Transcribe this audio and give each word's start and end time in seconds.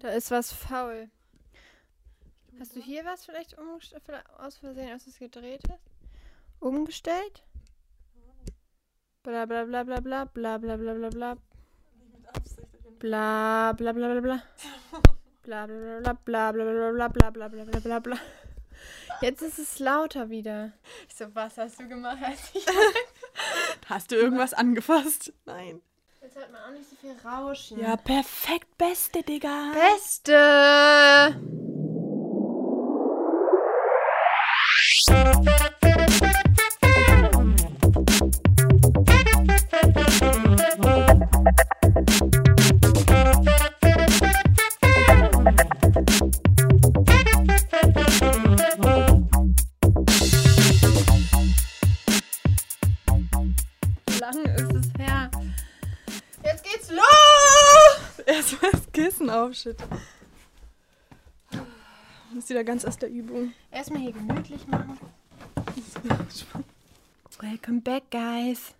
Da 0.00 0.08
ist 0.10 0.30
was 0.30 0.52
faul. 0.52 1.10
Hast 2.58 2.76
du 2.76 2.80
hier 2.80 3.04
was 3.04 3.24
vielleicht 3.24 3.58
umgestellt, 3.58 4.02
aus 4.38 4.58
Versehen, 4.58 4.90
als 4.90 5.04
du 5.04 5.10
es 5.10 5.18
gedreht 5.18 5.62
hast? 5.70 5.82
Umgestellt? 6.60 7.44
Bla 9.22 9.46
bla 9.46 9.64
bla 9.64 9.84
bla 9.84 10.00
bla 10.00 10.24
bla 10.24 10.58
bla 10.58 10.76
bla 10.76 10.94
bla 10.94 11.10
bla. 11.10 11.36
Bla 12.98 13.72
bla 13.72 13.92
bla 13.92 14.08
bla 14.08 14.20
bla. 14.20 14.42
Bla 15.42 15.66
bla 15.66 16.14
bla 16.14 16.52
bla 16.52 16.52
bla 16.52 16.92
bla 16.92 17.08
bla 17.08 17.08
bla 17.10 17.30
bla 17.30 17.48
bla 17.48 17.64
bla 17.64 17.80
bla 17.80 17.98
bla. 18.00 18.18
Jetzt 19.20 19.42
ist 19.42 19.58
es 19.58 19.78
lauter 19.78 20.30
wieder. 20.30 20.72
Ich 21.08 21.14
so, 21.14 21.34
was 21.34 21.56
hast 21.58 21.80
du 21.80 21.88
gemacht? 21.88 22.18
Hast 23.86 24.10
du 24.10 24.16
irgendwas 24.16 24.54
angefasst? 24.54 25.32
Nein. 25.44 25.82
Jetzt 26.26 26.38
hört 26.38 26.50
man 26.50 26.60
auch 26.62 26.72
nicht 26.72 26.90
so 26.90 26.96
viel 26.96 27.14
Rauschen. 27.24 27.78
Ja, 27.78 27.96
perfekt. 27.96 28.76
Beste, 28.76 29.22
Digga. 29.22 29.70
Beste! 29.72 30.32
Lang 54.18 54.44
ist 54.56 54.74
es 54.74 54.92
her. 54.98 55.30
Jetzt 56.72 56.88
geht's 56.88 56.90
los! 56.90 58.26
Erstmal 58.26 58.70
das 58.72 58.92
Kissen 58.92 59.30
aufschütten. 59.30 59.86
Das 61.50 62.44
ist 62.44 62.48
wieder 62.50 62.64
ganz 62.64 62.84
aus 62.84 62.98
der 62.98 63.08
Übung. 63.08 63.52
Erstmal 63.70 64.02
hier 64.02 64.12
gemütlich 64.12 64.66
machen. 64.66 64.98
Welcome 67.40 67.80
back, 67.82 68.10
guys. 68.10 68.74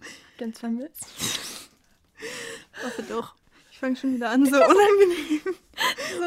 Habt 0.00 0.40
ihr 0.40 0.46
uns 0.46 0.58
vermisst? 0.60 1.06
Hoffe 2.82 3.02
doch. 3.02 3.34
Ich 3.70 3.78
fange 3.78 3.96
schon 3.96 4.14
wieder 4.14 4.30
an, 4.30 4.46
so 4.46 4.56
unangenehm, 4.56 5.40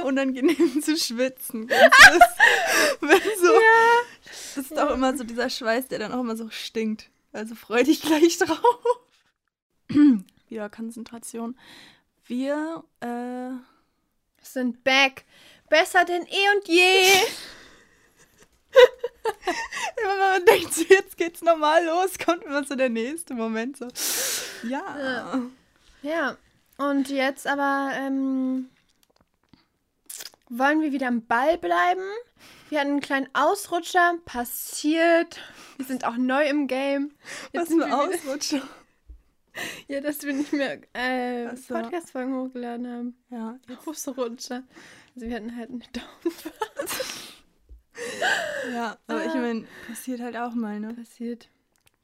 unangenehm 0.03 0.81
zu 0.81 0.97
schwitzen. 0.97 1.69
Wenn 1.69 3.21
so, 3.39 3.53
Das 4.55 4.57
ist 4.57 4.77
auch 4.77 4.91
immer 4.91 5.15
so 5.15 5.23
dieser 5.23 5.49
Schweiß, 5.49 5.87
der 5.87 5.99
dann 5.99 6.11
auch 6.11 6.19
immer 6.19 6.35
so 6.35 6.49
stinkt. 6.49 7.09
Also 7.31 7.55
freu 7.55 7.83
dich 7.83 8.01
gleich 8.01 8.37
drauf. 8.37 8.85
Wieder 10.55 10.69
Konzentration. 10.69 11.57
Wir, 12.25 12.83
äh, 13.01 13.51
Sind 14.41 14.83
back. 14.83 15.25
Besser 15.69 16.05
denn 16.05 16.23
eh 16.23 16.55
und 16.55 16.67
je. 16.67 17.03
man 20.05 20.45
denkt, 20.45 20.73
so, 20.73 20.83
jetzt 20.87 21.17
geht's 21.17 21.41
normal 21.41 21.83
los, 21.85 22.17
kommt 22.23 22.43
immer 22.43 22.63
so 22.63 22.75
der 22.75 22.89
nächste 22.89 23.33
Moment 23.33 23.77
so. 23.77 23.87
Ja. 24.67 24.83
Ja. 24.99 25.41
Ja, 26.03 26.37
und 26.77 27.09
jetzt 27.09 27.47
aber 27.47 27.91
ähm, 27.95 28.69
wollen 30.49 30.81
wir 30.81 30.91
wieder 30.91 31.07
am 31.07 31.25
Ball 31.25 31.57
bleiben. 31.57 32.03
Wir 32.69 32.79
hatten 32.79 32.91
einen 32.91 33.01
kleinen 33.01 33.29
Ausrutscher, 33.33 34.15
passiert. 34.25 35.39
Wir 35.77 35.85
sind 35.85 36.05
auch 36.05 36.17
neu 36.17 36.47
im 36.47 36.67
Game. 36.67 37.11
Jetzt 37.53 37.71
Was 37.71 37.75
wieder- 37.75 37.97
Ausrutscher. 37.99 38.61
Ja, 39.87 40.01
dass 40.01 40.23
wir 40.23 40.33
nicht 40.33 40.53
mehr 40.53 40.79
äh, 40.93 41.55
so. 41.55 41.73
Podcast-Folgen 41.75 42.35
hochgeladen 42.35 42.87
haben. 42.87 43.15
Ja, 43.29 43.57
Ausrutscher. 43.85 44.63
Also 45.15 45.27
wir 45.27 45.35
hatten 45.35 45.55
halt 45.55 45.69
eine 45.69 45.79
Downfahrt. 45.93 46.55
ja, 48.73 48.97
aber 49.07 49.25
ich 49.25 49.31
Ah. 49.31 49.37
meine, 49.37 49.65
passiert 49.87 50.21
halt 50.21 50.35
auch 50.35 50.53
mal, 50.53 50.79
ne? 50.79 50.93
Passiert. 50.93 51.49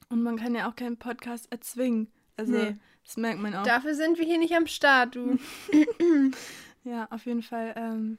Und 0.09 0.24
man 0.24 0.38
kann 0.38 0.56
ja 0.56 0.70
auch 0.70 0.76
keinen 0.76 0.98
Podcast 0.98 1.52
erzwingen. 1.52 2.08
Also, 2.38 2.53
Nee. 2.53 2.76
das 3.06 3.18
merkt 3.18 3.42
man 3.42 3.56
auch. 3.56 3.64
Dafür 3.64 3.96
sind 3.96 4.18
wir 4.18 4.26
hier 4.26 4.38
nicht 4.40 4.56
am 4.56 4.68
Start, 4.68 5.16
du. 5.16 5.38
Ja, 6.84 7.08
auf 7.12 7.28
jeden 7.28 7.44
Fall. 7.44 7.74
Ähm, 7.76 8.18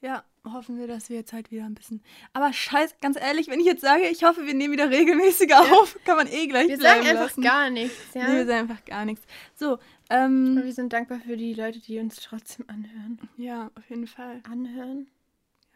ja, 0.00 0.24
hoffen 0.44 0.78
wir, 0.78 0.86
dass 0.86 1.08
wir 1.08 1.16
jetzt 1.16 1.32
halt 1.32 1.50
wieder 1.50 1.64
ein 1.64 1.74
bisschen. 1.74 2.02
Aber 2.32 2.52
scheiß, 2.52 2.94
ganz 3.00 3.18
ehrlich, 3.20 3.48
wenn 3.48 3.60
ich 3.60 3.66
jetzt 3.66 3.82
sage, 3.82 4.04
ich 4.08 4.24
hoffe, 4.24 4.46
wir 4.46 4.54
nehmen 4.54 4.72
wieder 4.72 4.90
regelmäßiger 4.90 5.60
auf, 5.60 5.98
kann 6.04 6.16
man 6.16 6.26
eh 6.28 6.46
gleich 6.46 6.68
Wir 6.68 6.78
bleiben 6.78 7.04
sagen 7.04 7.18
einfach 7.18 7.36
gar 7.36 7.70
nichts, 7.70 8.14
ja. 8.14 8.28
Nee, 8.28 8.36
wir 8.36 8.46
sagen 8.46 8.70
einfach 8.70 8.84
gar 8.84 9.04
nichts. 9.04 9.24
So, 9.54 9.72
Und 9.72 9.80
ähm, 10.10 10.60
wir 10.62 10.72
sind 10.72 10.92
dankbar 10.92 11.20
für 11.20 11.36
die 11.36 11.54
Leute, 11.54 11.80
die 11.80 11.98
uns 11.98 12.16
trotzdem 12.16 12.68
anhören. 12.68 13.18
ja, 13.36 13.70
auf 13.74 13.88
jeden 13.90 14.06
Fall. 14.06 14.40
Anhören? 14.50 15.08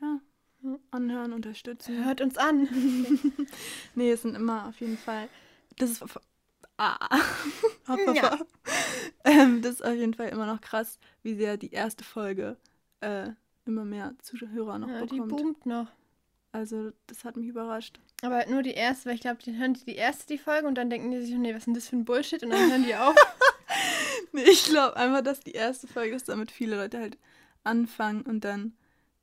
Ja. 0.00 0.20
Anhören, 0.92 1.32
unterstützen. 1.32 2.04
Hört 2.04 2.20
uns 2.20 2.38
an. 2.38 2.68
Nee, 3.94 4.12
es 4.12 4.22
sind 4.22 4.36
immer 4.36 4.68
auf 4.68 4.80
jeden 4.80 4.96
Fall. 4.96 5.28
Das 5.76 5.90
ist. 5.90 6.04
Ah. 6.78 6.98
Ja. 8.14 8.38
ähm, 9.24 9.60
das 9.60 9.74
ist 9.74 9.84
auf 9.84 9.94
jeden 9.94 10.14
Fall 10.14 10.28
immer 10.28 10.46
noch 10.46 10.60
krass, 10.60 10.98
wie 11.22 11.34
sehr 11.34 11.56
die 11.56 11.72
erste 11.72 12.04
Folge 12.04 12.56
äh, 13.00 13.30
immer 13.64 13.84
mehr 13.84 14.14
Zuhörer 14.22 14.78
noch 14.78 14.88
Ja, 14.88 15.00
die 15.06 15.14
bekommt. 15.14 15.30
boomt 15.30 15.66
noch. 15.66 15.88
Also, 16.52 16.92
das 17.06 17.24
hat 17.24 17.36
mich 17.36 17.48
überrascht. 17.48 17.98
Aber 18.20 18.36
halt 18.36 18.50
nur 18.50 18.62
die 18.62 18.72
erste, 18.74 19.06
weil 19.08 19.14
ich 19.14 19.22
glaube, 19.22 19.42
die 19.42 19.56
hören 19.56 19.72
die, 19.74 19.84
die 19.84 19.96
erste 19.96 20.26
die 20.26 20.38
Folge 20.38 20.66
und 20.66 20.74
dann 20.76 20.90
denken 20.90 21.10
die 21.10 21.20
sich, 21.22 21.34
nee, 21.34 21.52
was 21.52 21.60
ist 21.60 21.66
denn 21.66 21.74
das 21.74 21.88
für 21.88 21.96
ein 21.96 22.04
Bullshit? 22.04 22.42
Und 22.42 22.50
dann 22.50 22.70
hören 22.70 22.84
die 22.84 22.94
auf. 22.94 23.14
Nee, 24.34 24.44
ich 24.44 24.64
glaube 24.64 24.96
einfach, 24.96 25.22
dass 25.22 25.40
die 25.40 25.52
erste 25.52 25.86
Folge, 25.86 26.12
dass 26.12 26.24
damit 26.24 26.50
viele 26.50 26.76
Leute 26.76 26.98
halt 26.98 27.18
anfangen 27.64 28.22
und 28.22 28.44
dann, 28.44 28.72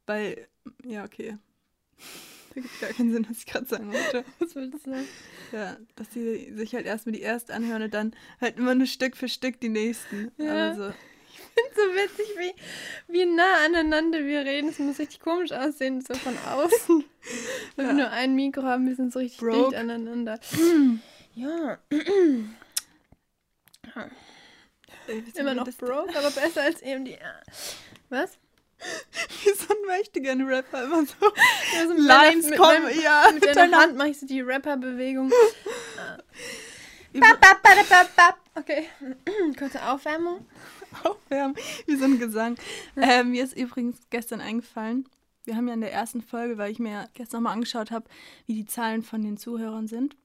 weil, 0.05 0.47
ja, 0.83 1.03
okay. 1.03 1.37
Da 2.53 2.61
gibt 2.61 2.79
gar 2.79 2.89
keinen 2.91 3.11
Sinn, 3.11 3.25
was 3.29 3.39
ich 3.39 3.45
gerade 3.45 3.65
sagen 3.65 3.91
wollte. 3.91 4.23
was 4.39 4.55
willst 4.55 4.85
du 4.85 4.91
sagen? 4.91 5.07
Ja, 5.51 5.77
dass 5.95 6.09
die 6.09 6.51
sich 6.53 6.75
halt 6.75 6.85
erstmal 6.85 7.13
die 7.13 7.21
erste 7.21 7.53
anhören 7.53 7.83
und 7.83 7.93
dann 7.93 8.15
halt 8.39 8.57
immer 8.57 8.75
nur 8.75 8.87
Stück 8.87 9.17
für 9.17 9.27
Stück 9.29 9.59
die 9.59 9.69
nächsten. 9.69 10.31
Ja. 10.37 10.69
Also, 10.69 10.93
so 11.75 11.81
witzig, 11.95 12.27
wie, 12.37 12.53
wie 13.13 13.25
nah 13.25 13.65
aneinander 13.65 14.19
wir 14.25 14.41
reden. 14.41 14.69
Es 14.69 14.79
muss 14.79 14.99
richtig 14.99 15.19
komisch 15.19 15.51
aussehen, 15.51 16.01
so 16.01 16.13
von 16.15 16.37
außen. 16.37 17.03
Wenn 17.75 17.85
Ja. 17.85 17.91
wir 17.91 17.93
nur 18.03 18.11
ein 18.11 18.35
Mikro 18.35 18.63
haben, 18.63 18.87
wir 18.87 18.95
sind 18.95 19.13
so 19.13 19.19
richtig 19.19 19.39
dicht 19.39 19.75
aneinander. 19.75 20.39
ja, 21.35 21.77
immer 25.35 25.53
noch 25.55 25.67
broke, 25.77 26.17
aber 26.17 26.31
besser 26.31 26.63
als 26.63 26.81
EMDR. 26.81 27.41
Was? 28.09 28.37
Wie 29.43 29.49
so 29.51 29.73
ein 29.73 29.87
mächtiger 29.87 30.35
Rapper 30.47 30.83
immer 30.85 31.05
so. 31.05 31.15
Ja, 31.75 31.87
so 31.87 31.93
Lines 31.93 32.51
kommen, 32.55 32.87
ja. 33.01 33.29
Mit 33.33 33.45
deiner 33.45 33.77
Hand 33.77 33.97
mache 33.97 34.09
ich 34.09 34.19
so 34.19 34.25
die 34.25 34.41
Rapper-Bewegung. 34.41 35.31
Bap. 37.13 38.37
Okay, 38.55 38.89
kurze 39.57 39.83
Aufwärmung. 39.85 40.45
aufwärmen, 41.03 41.55
wie 41.85 41.95
so 41.95 42.05
ein 42.05 42.19
Gesang. 42.19 42.55
Äh, 42.95 43.23
mir 43.23 43.43
ist 43.43 43.55
übrigens 43.55 43.99
gestern 44.09 44.41
eingefallen, 44.41 45.07
wir 45.45 45.55
haben 45.55 45.67
ja 45.67 45.73
in 45.73 45.81
der 45.81 45.91
ersten 45.91 46.21
Folge, 46.21 46.57
weil 46.57 46.71
ich 46.71 46.79
mir 46.79 46.91
ja 46.91 47.05
gestern 47.15 47.43
mal 47.43 47.51
angeschaut 47.51 47.91
habe, 47.91 48.05
wie 48.45 48.53
die 48.53 48.65
Zahlen 48.65 49.01
von 49.01 49.23
den 49.23 49.37
Zuhörern 49.37 49.87
sind, 49.87 50.15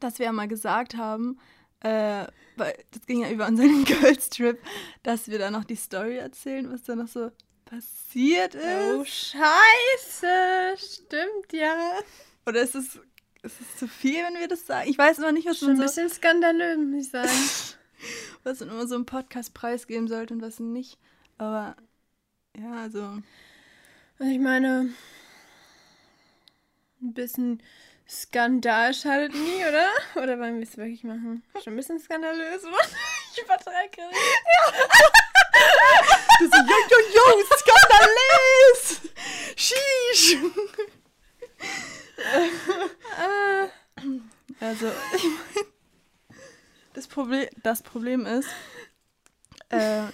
dass 0.00 0.18
wir 0.18 0.26
ja 0.26 0.32
mal 0.32 0.48
gesagt 0.48 0.96
haben, 0.96 1.38
äh, 1.80 2.26
weil 2.56 2.74
das 2.92 3.04
ging 3.06 3.20
ja 3.20 3.30
über 3.30 3.46
unseren 3.46 3.84
Girls 3.84 4.30
Trip, 4.30 4.58
dass 5.02 5.28
wir 5.28 5.38
da 5.38 5.50
noch 5.50 5.64
die 5.64 5.76
Story 5.76 6.18
erzählen, 6.18 6.70
was 6.72 6.82
da 6.84 6.94
noch 6.94 7.08
so 7.08 7.30
passiert 7.64 8.54
ist. 8.54 8.94
Oh, 8.94 9.04
scheiße. 9.04 10.76
Stimmt, 10.78 11.52
ja. 11.52 11.98
Oder 12.46 12.62
ist 12.62 12.74
es, 12.74 13.00
ist 13.42 13.60
es 13.60 13.76
zu 13.76 13.88
viel, 13.88 14.22
wenn 14.22 14.38
wir 14.38 14.48
das 14.48 14.66
sagen? 14.66 14.88
Ich 14.88 14.98
weiß 14.98 15.18
immer 15.18 15.32
nicht, 15.32 15.46
was 15.48 15.58
Schon 15.58 15.70
ein 15.70 15.78
man 15.78 15.88
so, 15.88 15.94
bisschen 15.94 16.10
skandalös, 16.10 16.78
muss 16.78 17.06
ich 17.06 17.10
sagen. 17.10 17.28
was 18.42 18.60
man 18.60 18.70
immer 18.70 18.86
so 18.86 18.96
im 18.96 19.06
Podcast 19.06 19.54
preisgeben 19.54 20.08
sollte 20.08 20.34
und 20.34 20.42
was 20.42 20.60
nicht. 20.60 20.98
Aber 21.38 21.76
ja, 22.56 22.72
also 22.72 23.18
Also 24.18 24.32
ich 24.32 24.38
meine, 24.38 24.90
ein 27.02 27.14
bisschen 27.14 27.62
Skandal 28.08 28.92
schadet 28.94 29.34
nie, 29.34 29.64
oder? 29.66 29.88
Oder 30.22 30.38
wollen 30.38 30.56
wir 30.58 30.62
es 30.66 30.76
wirklich 30.76 31.04
machen? 31.04 31.42
Schon 31.62 31.72
ein 31.72 31.76
bisschen 31.76 31.98
skandalös, 31.98 32.64
oder? 32.64 32.76
Ich 33.32 33.42
übertreibe 33.42 33.90
Du 36.38 36.46
so, 36.46 36.56
yo, 36.56 36.76
yo, 36.90 36.98
yo, 37.14 37.44
skandalös! 37.58 39.00
Sheesh! 39.56 40.36
Ah, 43.18 43.68
Also, 44.60 44.86
ich 45.16 45.24
mein, 45.24 45.64
das 46.94 47.06
Problem, 47.06 47.46
das 47.62 47.82
Problem 47.82 48.24
ist, 48.24 48.48
äh, 49.68 50.04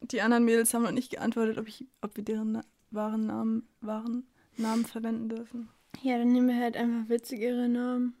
die 0.00 0.20
anderen 0.22 0.44
Mädels 0.44 0.74
haben 0.74 0.82
noch 0.82 0.90
nicht 0.90 1.10
geantwortet, 1.10 1.58
ob, 1.58 1.68
ich, 1.68 1.86
ob 2.00 2.16
wir 2.16 2.24
deren 2.24 2.62
wahren 2.90 3.26
Namen, 3.26 3.68
wahren 3.80 4.26
Namen 4.56 4.84
verwenden 4.84 5.28
dürfen. 5.28 5.68
Ja, 6.02 6.18
dann 6.18 6.28
nehmen 6.28 6.48
wir 6.48 6.56
halt 6.56 6.76
einfach 6.76 7.08
witzigere 7.08 7.68
Namen. 7.68 8.14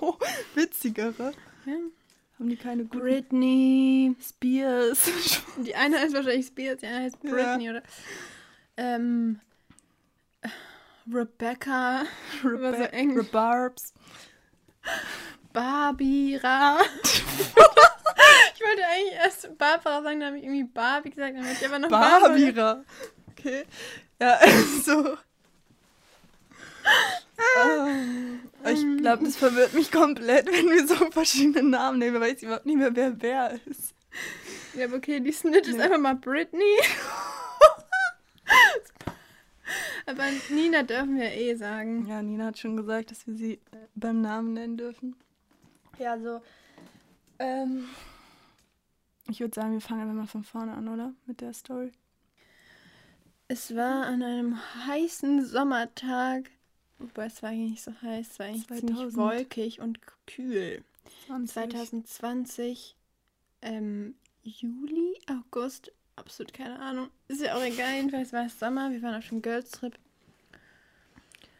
Oh, 0.00 0.14
witzigere. 0.54 1.32
Ja. 1.66 1.72
Haben 2.38 2.48
die 2.48 2.56
keine 2.56 2.84
guten 2.84 2.98
Britney. 2.98 4.16
Spears? 4.20 5.10
Die 5.64 5.74
eine 5.74 5.98
heißt 6.00 6.14
wahrscheinlich 6.14 6.46
Spears, 6.46 6.80
die 6.80 6.86
andere 6.86 7.04
heißt 7.04 7.18
Ja. 7.22 7.30
Britney, 7.30 7.70
oder? 7.70 7.82
Ähm, 8.76 9.40
Rebecca. 11.10 12.04
Aber 12.42 12.76
so. 12.76 12.82
Rebarbs. 12.82 13.94
Barbira. 15.54 16.78
ich 17.02 18.60
wollte 18.60 18.82
eigentlich 18.92 19.14
erst 19.14 19.56
Barbara 19.56 20.02
sagen, 20.02 20.20
dann 20.20 20.26
habe 20.28 20.38
ich 20.38 20.44
irgendwie 20.44 20.64
Barbie 20.64 21.10
gesagt, 21.10 21.34
dann 21.36 21.44
habe 21.44 21.54
ich 21.58 21.66
aber 21.66 21.78
noch 21.78 21.88
Barbara. 21.88 22.28
Barbira. 22.28 22.84
Okay. 23.30 23.64
Ja, 24.20 24.38
so. 24.84 25.16
Ähm, 27.62 28.40
ich 28.64 28.84
glaube, 28.98 29.24
das 29.24 29.36
verwirrt 29.36 29.72
mich 29.74 29.90
komplett, 29.90 30.46
wenn 30.46 30.68
wir 30.70 30.86
so 30.86 30.94
verschiedene 31.10 31.68
Namen 31.68 31.98
nehmen, 31.98 32.20
weil 32.20 32.34
ich 32.34 32.42
überhaupt 32.42 32.66
nicht 32.66 32.76
mehr, 32.76 32.94
wer 32.94 33.20
wer 33.22 33.58
ist. 33.66 33.94
Ja, 34.74 34.84
aber 34.86 34.96
okay, 34.96 35.20
die 35.20 35.32
Snitch 35.32 35.68
ist 35.68 35.76
Nee. 35.76 35.82
einfach 35.84 35.98
mal 35.98 36.14
Britney. 36.16 36.62
aber 40.06 40.24
Nina 40.50 40.82
dürfen 40.82 41.16
wir 41.16 41.32
eh 41.32 41.54
sagen. 41.54 42.06
Ja, 42.06 42.22
Nina 42.22 42.46
hat 42.46 42.58
schon 42.58 42.76
gesagt, 42.76 43.10
dass 43.12 43.26
wir 43.26 43.34
sie 43.34 43.60
beim 43.94 44.20
Namen 44.20 44.52
nennen 44.54 44.76
dürfen. 44.76 45.16
Ja, 45.98 46.18
so. 46.18 46.40
Ähm, 47.38 47.88
ich 49.28 49.40
würde 49.40 49.54
sagen, 49.54 49.72
wir 49.72 49.80
fangen 49.80 50.02
einfach 50.02 50.14
mal 50.14 50.26
von 50.26 50.44
vorne 50.44 50.72
an, 50.72 50.88
oder? 50.88 51.12
Mit 51.26 51.40
der 51.40 51.52
Story. 51.52 51.92
Es 53.48 53.74
war 53.74 54.06
an 54.06 54.22
einem 54.22 54.58
heißen 54.86 55.44
Sommertag, 55.44 56.50
wobei 56.98 57.26
es 57.26 57.42
war 57.42 57.50
eigentlich 57.50 57.70
nicht 57.72 57.84
so 57.84 57.92
heiß, 58.02 58.30
es 58.30 58.38
war 58.38 58.46
eigentlich 58.46 58.66
ziemlich 58.66 58.96
2000. 58.96 59.16
wolkig 59.16 59.80
und 59.80 60.00
kühl. 60.26 60.82
20. 61.26 61.52
2020, 61.52 62.96
ähm, 63.62 64.14
Juli, 64.42 65.18
August, 65.28 65.92
absolut 66.16 66.54
keine 66.54 66.78
Ahnung. 66.80 67.10
Ist 67.28 67.42
ja 67.42 67.54
auch 67.54 67.62
egal, 67.62 67.96
jedenfalls 67.96 68.32
war 68.32 68.46
es 68.46 68.58
Sommer, 68.58 68.90
wir 68.90 69.02
waren 69.02 69.16
auf 69.16 69.28
dem 69.28 69.42
Girls 69.42 69.70
Trip. 69.70 69.98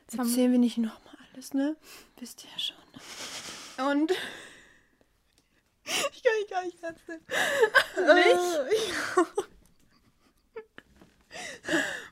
Jetzt 0.02 0.18
Erzählen 0.18 0.52
wir 0.52 0.58
nicht 0.58 0.78
nochmal 0.78 1.16
alles, 1.32 1.52
ne? 1.52 1.76
Wisst 2.18 2.44
ihr 2.44 2.50
ja 2.50 2.58
schon. 2.58 3.53
Und 3.78 4.12
Ich 5.84 6.22
kann 6.22 6.32
mich 6.40 6.50
gar 6.50 6.64
nicht 6.64 6.82
erzählen. 6.82 7.20
Nicht? 8.14 9.16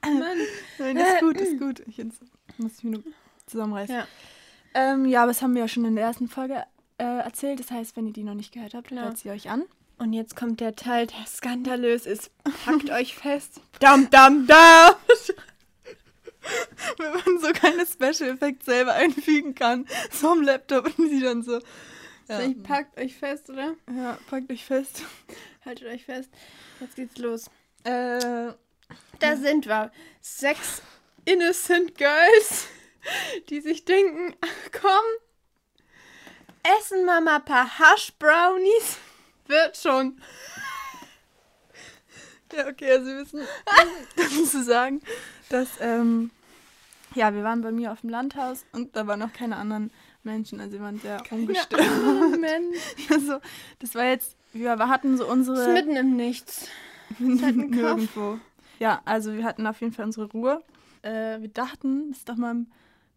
Mann. 0.02 0.38
Nein, 0.78 0.96
ist 0.96 1.20
gut, 1.20 1.36
ist 1.40 1.58
gut. 1.58 1.80
Ich 1.86 1.96
jetzt 1.96 2.20
muss 2.58 2.78
ich 2.78 2.84
mich 2.84 3.04
nur 3.04 3.12
zusammenreißen. 3.46 3.94
Ja. 3.94 4.06
Ähm, 4.74 5.04
ja, 5.06 5.22
aber 5.22 5.30
das 5.32 5.42
haben 5.42 5.54
wir 5.54 5.62
ja 5.62 5.68
schon 5.68 5.84
in 5.84 5.94
der 5.96 6.04
ersten 6.06 6.28
Folge 6.28 6.64
äh, 6.98 7.04
erzählt. 7.04 7.60
Das 7.60 7.70
heißt, 7.70 7.96
wenn 7.96 8.06
ihr 8.06 8.12
die 8.12 8.24
noch 8.24 8.34
nicht 8.34 8.52
gehört 8.52 8.74
habt, 8.74 8.88
Genau. 8.88 9.02
hört 9.02 9.18
sie 9.18 9.30
euch 9.30 9.48
an. 9.50 9.64
Und 9.98 10.12
jetzt 10.14 10.34
kommt 10.34 10.60
der 10.60 10.74
Teil, 10.74 11.06
der 11.06 11.26
skandalös 11.26 12.06
ist. 12.06 12.30
Packt 12.64 12.90
euch 12.90 13.14
fest. 13.14 13.60
Dam, 13.78 14.10
dam, 14.10 14.46
dam. 14.46 14.94
Wenn 16.98 17.12
man 17.12 17.38
so 17.40 17.52
keine 17.52 17.86
Special 17.86 18.30
Effects 18.34 18.64
selber 18.66 18.94
einfügen 18.94 19.54
kann, 19.54 19.86
so 20.10 20.30
am 20.30 20.42
Laptop 20.42 20.86
und 20.98 21.08
die 21.10 21.20
dann 21.20 21.42
so. 21.42 21.60
Ja, 22.28 22.40
Ich 22.40 22.62
packt 22.62 22.98
euch 22.98 23.16
fest, 23.16 23.50
oder? 23.50 23.74
ja 23.90 24.18
packt 24.28 24.50
euch 24.50 24.64
fest. 24.64 25.02
Haltet 25.64 25.88
euch 25.88 26.04
fest. 26.04 26.30
Jetzt 26.80 26.96
geht's 26.96 27.18
los. 27.18 27.46
Äh, 27.84 28.52
Da 29.18 29.36
sind 29.36 29.66
wir. 29.66 29.92
Sechs 30.20 30.82
innocent 31.24 31.96
girls, 31.96 32.66
die 33.48 33.60
sich 33.60 33.84
denken, 33.84 34.34
ach 34.40 34.80
komm, 34.80 35.04
essen 36.78 37.04
wir 37.04 37.20
mal 37.20 37.36
ein 37.36 37.44
paar 37.44 37.78
Hush 37.78 38.12
Brownies. 38.18 38.98
Wird 39.46 39.76
schon. 39.76 40.20
ja, 42.56 42.69
okay, 42.69 42.93
also 42.93 43.06
wir 43.06 43.14
müssen 43.14 43.40
dazu 44.16 44.62
sagen, 44.62 45.00
dass, 45.49 45.69
ähm, 45.81 46.31
ja, 47.14 47.34
wir 47.34 47.43
waren 47.44 47.62
bei 47.62 47.72
mir 47.72 47.93
auf 47.93 48.00
dem 48.00 48.10
Landhaus 48.10 48.64
und 48.72 48.96
da 48.96 49.06
waren 49.06 49.20
noch 49.20 49.32
keine 49.32 49.56
anderen 49.56 49.90
Menschen, 50.22 50.60
also 50.60 50.75
wir 50.75 50.81
waren 50.81 50.99
sehr 51.00 51.22
umgestellt. 51.31 52.40
Mensch. 52.40 52.78
Also, 53.10 53.40
das 53.81 53.94
war 53.94 54.04
jetzt, 54.04 54.37
wir 54.52 54.78
hatten 54.78 55.16
so 55.16 55.26
unsere. 55.26 55.60
Ist 55.60 55.72
mitten 55.72 55.96
im 55.96 56.16
Nichts. 56.16 56.69
Ist 57.19 57.43
halt. 57.43 57.56
Nirgendwo. 57.56 58.38
Ja, 58.78 59.02
also 59.05 59.34
wir 59.34 59.44
hatten 59.44 59.66
auf 59.66 59.81
jeden 59.81 59.93
Fall 59.93 60.06
unsere 60.06 60.26
Ruhe. 60.31 60.62
Äh, 61.02 61.40
wir 61.40 61.48
dachten, 61.48 62.10
das 62.10 62.19
ist 62.19 62.28
doch 62.28 62.37
mal 62.37 62.55
ein 62.55 62.72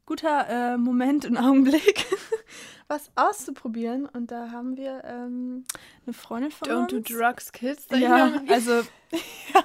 guter 0.05 0.47
äh, 0.73 0.77
Moment 0.77 1.25
und 1.25 1.37
Augenblick, 1.37 2.05
was 2.87 3.09
auszuprobieren. 3.15 4.05
Und 4.05 4.31
da 4.31 4.51
haben 4.51 4.77
wir 4.77 5.03
ähm, 5.03 5.63
eine 6.05 6.13
Freundin 6.13 6.51
von 6.51 6.67
Don't 6.67 6.87
do 6.91 6.97
uns. 6.97 7.07
drugs, 7.09 7.51
kids. 7.51 7.87
Ja, 7.91 8.41
also 8.49 8.71
ja, 9.53 9.63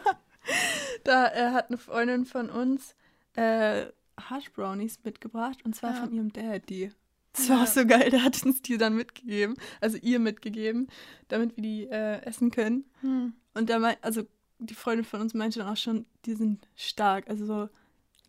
da 1.04 1.26
äh, 1.28 1.50
hat 1.52 1.68
eine 1.68 1.78
Freundin 1.78 2.24
von 2.24 2.50
uns 2.50 2.94
äh, 3.34 3.86
Hash 4.28 4.50
Brownies 4.52 4.98
mitgebracht 5.04 5.58
und 5.64 5.74
zwar 5.74 5.90
Ja. 5.94 5.96
von 6.00 6.12
ihrem 6.12 6.32
Daddy. 6.32 6.92
Das 7.32 7.46
Ja. 7.48 7.54
war 7.56 7.62
auch 7.62 7.66
so 7.68 7.86
geil, 7.86 8.10
der 8.10 8.24
hat 8.24 8.44
uns 8.44 8.60
die 8.60 8.76
dann 8.76 8.96
mitgegeben, 8.96 9.54
also 9.80 9.96
ihr 9.98 10.18
mitgegeben, 10.18 10.88
damit 11.28 11.56
wir 11.56 11.62
die 11.62 11.86
äh, 11.86 12.20
essen 12.22 12.50
können. 12.50 12.84
hm. 13.02 13.34
Und 13.54 13.70
da 13.70 13.78
meint, 13.78 13.98
also 14.02 14.22
die 14.58 14.74
Freundin 14.74 15.04
von 15.04 15.20
uns 15.20 15.32
meinte 15.34 15.60
dann 15.60 15.68
auch 15.68 15.76
schon, 15.76 16.06
die 16.26 16.34
sind 16.34 16.66
stark, 16.76 17.28
also 17.30 17.46
so 17.46 17.68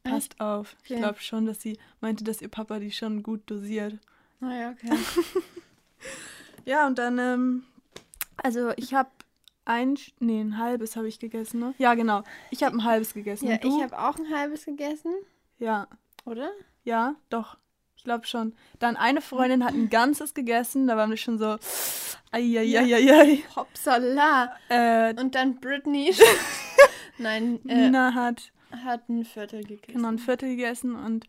passt 0.03 0.39
auf. 0.41 0.75
Ich 0.83 0.91
Okay. 0.91 0.99
glaube 0.99 1.19
schon, 1.19 1.45
dass 1.45 1.61
sie 1.61 1.77
meinte, 1.99 2.23
dass 2.23 2.41
ihr 2.41 2.47
Papa 2.49 2.79
die 2.79 2.91
schon 2.91 3.23
gut 3.23 3.41
dosiert. 3.49 3.97
Naja, 4.39 4.71
okay. 4.71 4.89
Ja, 6.65 6.85
und 6.87 6.99
dann, 6.99 7.17
ähm, 7.19 7.63
also 8.37 8.71
ich 8.75 8.93
habe 8.93 9.09
ein, 9.65 9.97
nee, 10.19 10.41
ein 10.41 10.57
halbes 10.57 10.95
habe 10.95 11.07
ich 11.07 11.19
gegessen, 11.19 11.59
ne? 11.59 11.73
Ja, 11.79 11.95
genau. 11.95 12.23
Ich 12.51 12.63
habe 12.63 12.75
ein 12.77 12.83
halbes 12.83 13.13
gegessen. 13.13 13.47
Ja, 13.47 13.57
ich 13.63 13.81
habe 13.81 13.97
auch 13.97 14.17
ein 14.17 14.29
halbes 14.35 14.65
gegessen, 14.65 15.11
ja, 15.57 15.87
oder? 16.25 16.51
ja, 16.83 17.15
doch. 17.29 17.57
Ich 17.95 18.03
glaube 18.03 18.25
schon. 18.25 18.55
Dann 18.79 18.95
eine 18.95 19.21
Freundin 19.21 19.63
hat 19.63 19.73
ein 19.75 19.89
ganzes 19.91 20.33
gegessen, 20.33 20.87
da 20.87 20.97
waren 20.97 21.11
wir 21.11 21.17
schon 21.17 21.37
so, 21.37 21.57
eieieiei. 22.31 23.43
Hopsala. 23.55 24.55
Äh, 24.69 25.13
Und 25.19 25.35
dann 25.35 25.59
Britney. 25.59 26.11
Nein, 27.19 27.59
äh, 27.67 27.75
Nina 27.75 28.13
hat 28.15 28.51
hat 28.83 29.09
ein 29.09 29.25
Viertel 29.25 29.63
gegessen. 29.63 29.93
genau 29.93 30.07
ein 30.09 30.19
Viertel 30.19 30.49
gegessen 30.49 30.95
und 30.95 31.25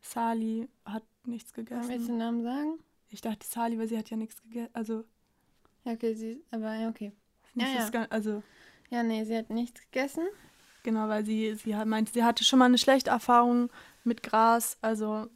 Sali 0.00 0.68
hat 0.84 1.02
nichts 1.24 1.56
Wollen 1.56 1.68
wir 1.70 1.76
jetzt 1.78 1.88
den 1.88 1.92
gegessen. 1.98 2.18
Namen 2.18 2.42
sagen? 2.42 2.78
Ich 3.08 3.20
dachte 3.20 3.46
Sali, 3.46 3.78
weil 3.78 3.88
sie 3.88 3.96
hat 3.98 4.10
ja 4.10 4.16
nichts 4.16 4.42
gegessen. 4.42 4.70
Also, 4.72 5.04
Ja, 5.84 5.92
okay, 5.92 6.14
sie, 6.14 6.42
aber 6.50 6.74
ja, 6.74 6.88
okay. 6.88 7.12
Ja, 7.54 7.66
ja. 7.68 7.88
Gan- 7.90 8.10
also 8.10 8.42
Ja, 8.90 9.02
nee, 9.02 9.24
sie 9.24 9.36
hat 9.36 9.50
nichts 9.50 9.80
gegessen. 9.82 10.24
Genau, 10.82 11.08
weil 11.08 11.24
sie, 11.24 11.54
sie 11.54 11.74
hat- 11.76 11.86
meinte, 11.86 12.12
sie 12.12 12.24
hatte 12.24 12.44
schon 12.44 12.58
mal 12.58 12.66
eine 12.66 12.78
schlechte 12.78 13.10
Erfahrung 13.10 13.70
mit 14.04 14.22
Gras, 14.22 14.76
also 14.82 15.28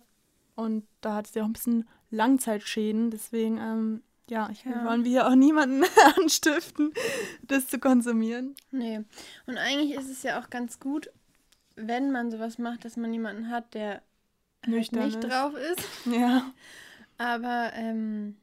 und 0.56 0.86
da 1.00 1.14
hatte 1.14 1.30
sie 1.32 1.40
auch 1.40 1.46
ein 1.46 1.52
bisschen 1.54 1.88
Langzeitschäden, 2.10 3.10
deswegen, 3.10 3.58
ähm, 3.58 4.02
ja, 4.28 4.50
ich, 4.52 4.64
Ja. 4.64 4.84
wollen 4.84 5.04
wir 5.04 5.10
hier 5.10 5.26
auch 5.28 5.34
niemanden 5.34 5.84
anstiften, 6.18 6.92
das 7.42 7.68
zu 7.68 7.78
konsumieren. 7.78 8.54
Nee. 8.70 9.00
Und 9.46 9.56
eigentlich 9.56 9.96
ist 9.96 10.10
es 10.10 10.22
ja 10.22 10.38
auch 10.42 10.50
ganz 10.50 10.78
gut, 10.80 11.10
wenn 11.86 12.10
man 12.10 12.30
sowas 12.30 12.58
macht, 12.58 12.84
dass 12.84 12.96
man 12.96 13.12
jemanden 13.12 13.50
hat, 13.50 13.74
der 13.74 14.02
halt 14.64 14.92
nicht 14.92 14.94
ist. 14.94 15.20
drauf 15.20 15.54
ist. 15.54 15.82
Ja, 16.06 16.52
Aber, 17.18 17.72
ähm, 17.74 18.36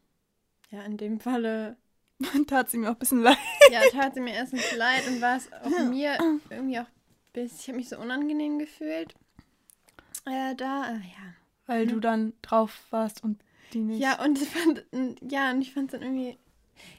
ja, 0.72 0.84
in 0.84 0.98
dem 0.98 1.20
Falle, 1.20 1.78
tat 2.48 2.70
sie 2.70 2.78
mir 2.78 2.90
auch 2.90 2.94
ein 2.96 3.00
bisschen 3.00 3.22
leid. 3.22 3.38
ja, 3.72 3.82
tat 3.92 4.16
sie 4.16 4.22
mir 4.22 4.34
erstens 4.34 4.76
leid 4.76 5.08
und 5.08 5.22
war 5.22 5.38
es 5.38 5.52
auch 5.54 5.90
mir 5.90 6.18
irgendwie 6.50 6.80
auch 6.80 6.88
bis, 7.34 7.60
ich 7.60 7.68
habe 7.68 7.78
mich 7.78 7.90
so 7.90 7.98
unangenehm 7.98 8.60
gefühlt. 8.60 9.14
Äh, 10.26 10.56
da, 10.56 10.90
äh, 10.90 10.96
ja. 10.96 11.34
Weil 11.68 11.88
du 11.88 12.00
dann 12.00 12.34
drauf 12.42 12.86
warst 12.92 13.24
und 13.24 13.42
die 13.74 13.80
nicht. 13.80 14.00
Ja, 14.00 14.24
und 14.24 14.42
ich 14.42 14.48
fand, 14.50 14.86
ja, 15.22 15.52
und 15.52 15.62
ich 15.62 15.74
fand 15.74 15.94
es 15.94 16.00
dann 16.00 16.08
irgendwie 16.08 16.38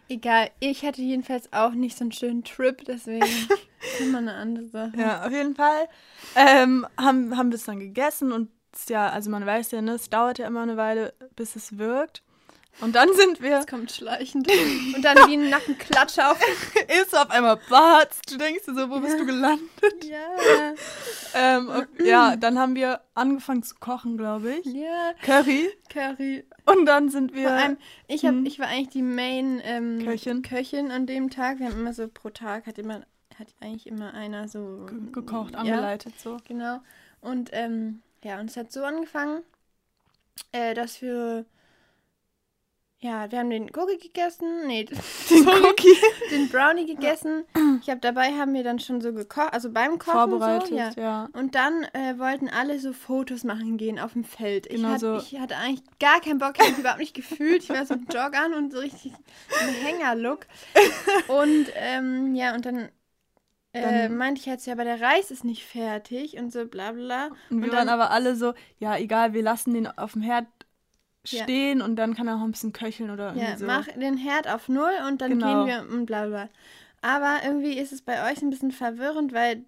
egal. 0.09 0.51
Ich 0.61 0.85
hatte 0.85 1.03
jedenfalls 1.03 1.53
auch 1.53 1.73
nicht 1.73 1.97
so 1.97 2.05
einen 2.05 2.13
schönen 2.13 2.45
Trip, 2.45 2.85
deswegen 2.85 3.27
immer 4.01 4.19
eine 4.19 4.35
andere 4.35 4.67
Sache. 4.67 4.97
Ja, 4.97 5.25
auf 5.25 5.33
jeden 5.33 5.55
Fall 5.55 5.89
ähm, 6.35 6.87
haben, 6.99 7.37
haben 7.37 7.51
wir 7.51 7.57
es 7.57 7.65
dann 7.65 7.81
gegessen 7.81 8.33
und 8.33 8.51
ja, 8.89 9.09
also 9.09 9.31
man 9.31 9.47
weiß 9.47 9.71
ja, 9.71 9.81
ne, 9.81 9.93
es 9.93 10.11
dauert 10.11 10.39
ja 10.39 10.47
immer 10.47 10.63
eine 10.63 10.77
Weile, 10.77 11.15
bis 11.35 11.57
es 11.57 11.79
wirkt. 11.79 12.23
Und 12.81 12.95
dann 12.95 13.09
sind 13.15 13.41
wir, 13.41 13.61
Es 13.61 13.67
kommt 13.67 13.91
schleichend. 13.91 14.49
Und 14.95 15.03
dann 15.03 15.17
wie 15.29 15.35
ein 15.35 15.49
Nackenklatscher 15.49 16.31
auf. 16.31 16.39
ist 17.03 17.17
auf 17.17 17.31
einmal 17.31 17.59
Bart. 17.71 18.11
Du 18.29 18.37
denkst 18.37 18.67
dir 18.67 18.75
so, 18.75 18.91
wo 18.91 19.01
bist 19.01 19.19
du 19.19 19.25
gelandet? 19.25 20.05
Ja. 20.05 20.75
Ähm, 21.35 21.87
ja, 22.05 22.37
dann 22.37 22.59
haben 22.59 22.75
wir 22.75 23.01
angefangen 23.15 23.63
zu 23.63 23.77
kochen, 23.77 24.19
glaube 24.19 24.57
ich. 24.57 24.67
Ja. 24.67 25.15
Curry. 25.23 25.71
Curry. 25.89 26.45
Und 26.67 26.85
dann 26.87 27.09
sind 27.09 27.33
wir. 27.35 27.49
Vor 27.49 27.53
allem, 27.57 27.77
ich, 28.09 28.25
hab, 28.25 28.33
Hm. 28.35 28.45
ich 28.47 28.59
war 28.59 28.67
eigentlich 28.69 28.89
die 28.89 29.03
Main 29.03 29.61
ähm, 29.65 30.01
Köchin. 30.05 30.43
Köchin 30.43 30.91
an 30.91 31.07
dem 31.07 31.31
Tag. 31.31 31.59
Wir 31.61 31.67
haben 31.67 31.79
immer 31.79 31.95
so 31.95 32.09
pro 32.09 32.31
Tag, 32.31 32.67
hat, 32.67 32.79
immer, 32.79 33.03
hat 33.39 33.49
eigentlich 33.61 33.87
immer 33.87 34.15
einer 34.15 34.49
so. 34.49 34.87
ge- 34.87 35.13
gekocht, 35.13 35.53
ja, 35.55 35.61
angeleitet, 35.61 36.15
so. 36.19 36.39
Genau. 36.49 36.81
Und 37.21 37.51
ähm, 37.53 38.03
ja, 38.25 38.41
und 38.41 38.51
es 38.51 38.57
hat 38.57 38.73
so 38.73 38.83
angefangen, 38.85 39.43
äh, 40.53 40.75
dass 40.75 41.01
wir 41.03 41.45
ja, 42.99 43.31
wir 43.31 43.39
haben 43.41 43.51
den 43.51 43.71
Cookie 43.77 43.99
gegessen. 43.99 44.67
Nee, 44.67 44.85
Den 45.31 45.47
Cookie 45.47 45.97
den 46.31 46.49
Brownie 46.49 46.87
gegessen. 46.87 47.45
Ich 47.83 47.91
habe 47.91 48.01
dabei 48.01 48.33
haben 48.33 48.55
wir 48.55 48.65
dann 48.65 48.79
schon 48.79 49.01
so 49.03 49.13
gekocht, 49.13 49.53
also 49.53 49.71
beim 49.71 49.99
Kochen 49.99 50.13
vorbereitet, 50.31 50.69
so, 50.69 50.75
ja. 50.77 50.91
ja. 50.97 51.29
Und 51.35 51.55
dann 51.55 51.85
äh, 51.93 52.19
wollten 52.19 52.49
alle 52.49 52.79
so 52.81 52.93
Fotos 52.95 53.45
machen 53.45 53.77
gehen 53.77 53.99
auf 53.99 54.15
dem 54.15 54.25
Feld. 54.25 54.67
Ich, 54.67 54.77
Genau 54.77 54.89
hat, 54.89 55.01
so. 55.01 55.17
ich 55.19 55.39
hatte 55.39 55.57
eigentlich 55.57 55.83
gar 56.01 56.21
keinen 56.21 56.39
Bock, 56.39 56.55
ich 56.57 56.61
habe 56.61 56.71
mich 56.71 56.79
überhaupt 56.81 57.01
nicht 57.01 57.15
gefühlt. 57.15 57.63
Ich 57.65 57.69
war 57.69 57.85
so 57.85 57.95
ein 57.95 58.07
Joggern 58.13 58.55
und 58.55 58.73
so 58.73 58.79
richtig 58.79 59.13
ein 59.61 59.69
Hänger-Look. 59.69 60.47
Und 61.29 61.67
ähm, 61.75 62.35
ja, 62.35 62.55
und 62.55 62.65
dann, 62.67 62.89
äh, 63.75 64.09
meinte 64.09 64.41
ich 64.41 64.47
jetzt, 64.47 64.67
ja, 64.67 64.73
aber 64.73 64.85
der 64.85 65.01
Reis 65.03 65.31
ist 65.31 65.45
nicht 65.45 65.65
fertig 65.67 66.39
und 66.39 66.51
so 66.53 66.65
bla 66.67 66.93
bla. 66.93 67.27
Und 67.51 67.59
wir 67.63 67.65
Und 67.69 67.77
waren 67.77 67.87
dann- 67.87 67.89
aber 67.91 68.11
alle 68.11 68.35
so, 68.37 68.55
ja, 68.79 68.97
egal, 68.97 69.35
wir 69.35 69.43
lassen 69.43 69.75
den 69.75 69.87
auf 69.87 70.13
dem 70.15 70.23
Herd 70.23 70.47
Ja. 71.31 71.45
stehen 71.45 71.83
und 71.83 71.97
dann 71.97 72.15
kann 72.15 72.29
er 72.29 72.37
auch 72.37 72.43
ein 72.43 72.51
bisschen 72.53 72.73
köcheln 72.73 73.11
oder 73.11 73.29
irgendwie 73.35 73.51
Ja, 73.51 73.57
so. 73.59 73.67
mach 73.67 73.87
den 73.89 74.17
Herd 74.17 74.49
auf 74.49 74.69
Null 74.69 74.93
und 75.09 75.21
dann 75.21 75.31
Genau. 75.31 75.47
gehen 75.47 75.67
wir 75.67 75.97
und 75.97 76.07
bla 76.07 76.27
bla. 76.27 76.49
Aber 77.03 77.41
irgendwie 77.45 77.79
ist 77.79 77.93
es 77.93 78.03
bei 78.03 78.31
euch 78.31 78.43
ein 78.43 78.51
bisschen 78.51 78.73
verwirrend, 78.73 79.33
weil 79.33 79.65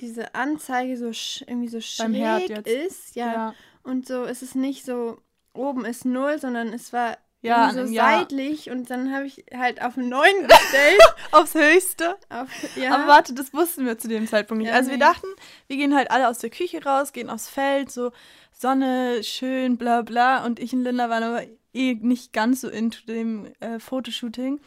diese 0.00 0.34
Anzeige 0.34 0.96
so 0.96 1.12
sch 1.12 1.42
irgendwie 1.46 1.68
so 1.68 1.80
schräg 1.80 2.50
ist. 2.66 3.14
Ja, 3.16 3.32
ja. 3.32 3.54
Und 3.82 4.06
so 4.06 4.24
ist 4.24 4.42
es 4.42 4.54
nicht 4.54 4.84
so, 4.84 5.20
oben 5.54 5.84
ist 5.84 6.04
Null, 6.04 6.38
sondern 6.38 6.68
es 6.72 6.92
war 6.92 7.18
Ja, 7.40 7.70
so 7.72 7.86
seitlich 7.86 8.68
und 8.70 8.90
dann 8.90 9.14
habe 9.14 9.26
ich 9.26 9.44
halt 9.54 9.80
auf 9.80 9.96
9 9.96 10.10
gestellt. 10.48 11.00
Aufs 11.32 11.54
Höchste. 11.54 12.16
auf, 12.30 12.48
ja. 12.76 12.94
Aber 12.94 13.06
warte, 13.06 13.32
das 13.32 13.54
wussten 13.54 13.86
wir 13.86 13.96
zu 13.96 14.08
dem 14.08 14.26
Zeitpunkt 14.26 14.62
nicht. 14.62 14.70
Ja, 14.70 14.76
also 14.76 14.90
wir 14.90 14.96
nee. 14.96 15.04
dachten, 15.04 15.26
wir 15.68 15.76
gehen 15.76 15.94
halt 15.94 16.10
alle 16.10 16.28
aus 16.28 16.38
der 16.38 16.50
Küche 16.50 16.82
raus, 16.82 17.12
gehen 17.12 17.30
aufs 17.30 17.48
Feld, 17.48 17.92
so 17.92 18.10
Sonne, 18.52 19.22
schön, 19.22 19.76
bla 19.76 20.02
bla. 20.02 20.44
Und 20.44 20.58
ich 20.58 20.72
und 20.72 20.82
Linda 20.82 21.08
waren 21.10 21.22
aber 21.22 21.42
eh 21.72 21.94
nicht 21.94 22.32
ganz 22.32 22.62
so 22.62 22.68
into 22.68 23.06
dem 23.06 23.52
äh, 23.60 23.78
Fotoshooting. 23.78 24.60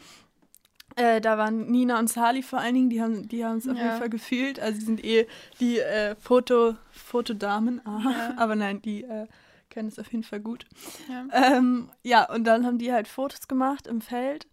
Äh, 0.96 1.20
da 1.20 1.36
waren 1.38 1.70
Nina 1.70 1.98
und 1.98 2.08
Sali 2.08 2.42
vor 2.42 2.58
allen 2.58 2.74
Dingen, 2.74 2.90
die 2.90 3.02
haben 3.02 3.28
die 3.28 3.44
haben 3.44 3.58
es 3.58 3.68
auf 3.68 3.76
Ja. 3.76 3.84
jeden 3.84 3.98
Fall 3.98 4.10
gefühlt. 4.10 4.60
Also 4.60 4.78
die 4.78 4.84
sind 4.86 5.04
eh 5.04 5.26
die 5.60 5.78
äh, 5.78 6.14
Foto, 6.16 6.76
Fotodamen. 6.90 7.80
Aha. 7.86 8.10
Ja. 8.10 8.34
Aber 8.38 8.56
nein, 8.56 8.80
die 8.80 9.02
äh, 9.04 9.26
können 9.72 9.88
es 9.88 9.98
auf 9.98 10.10
jeden 10.12 10.24
Fall 10.24 10.40
gut. 10.40 10.66
ja. 11.08 11.26
Ähm, 11.32 11.90
ja, 12.02 12.30
und 12.30 12.44
dann 12.44 12.66
haben 12.66 12.78
die 12.78 12.92
halt 12.92 13.08
Fotos 13.08 13.48
gemacht 13.48 13.86
im 13.86 14.00
Feld. 14.00 14.46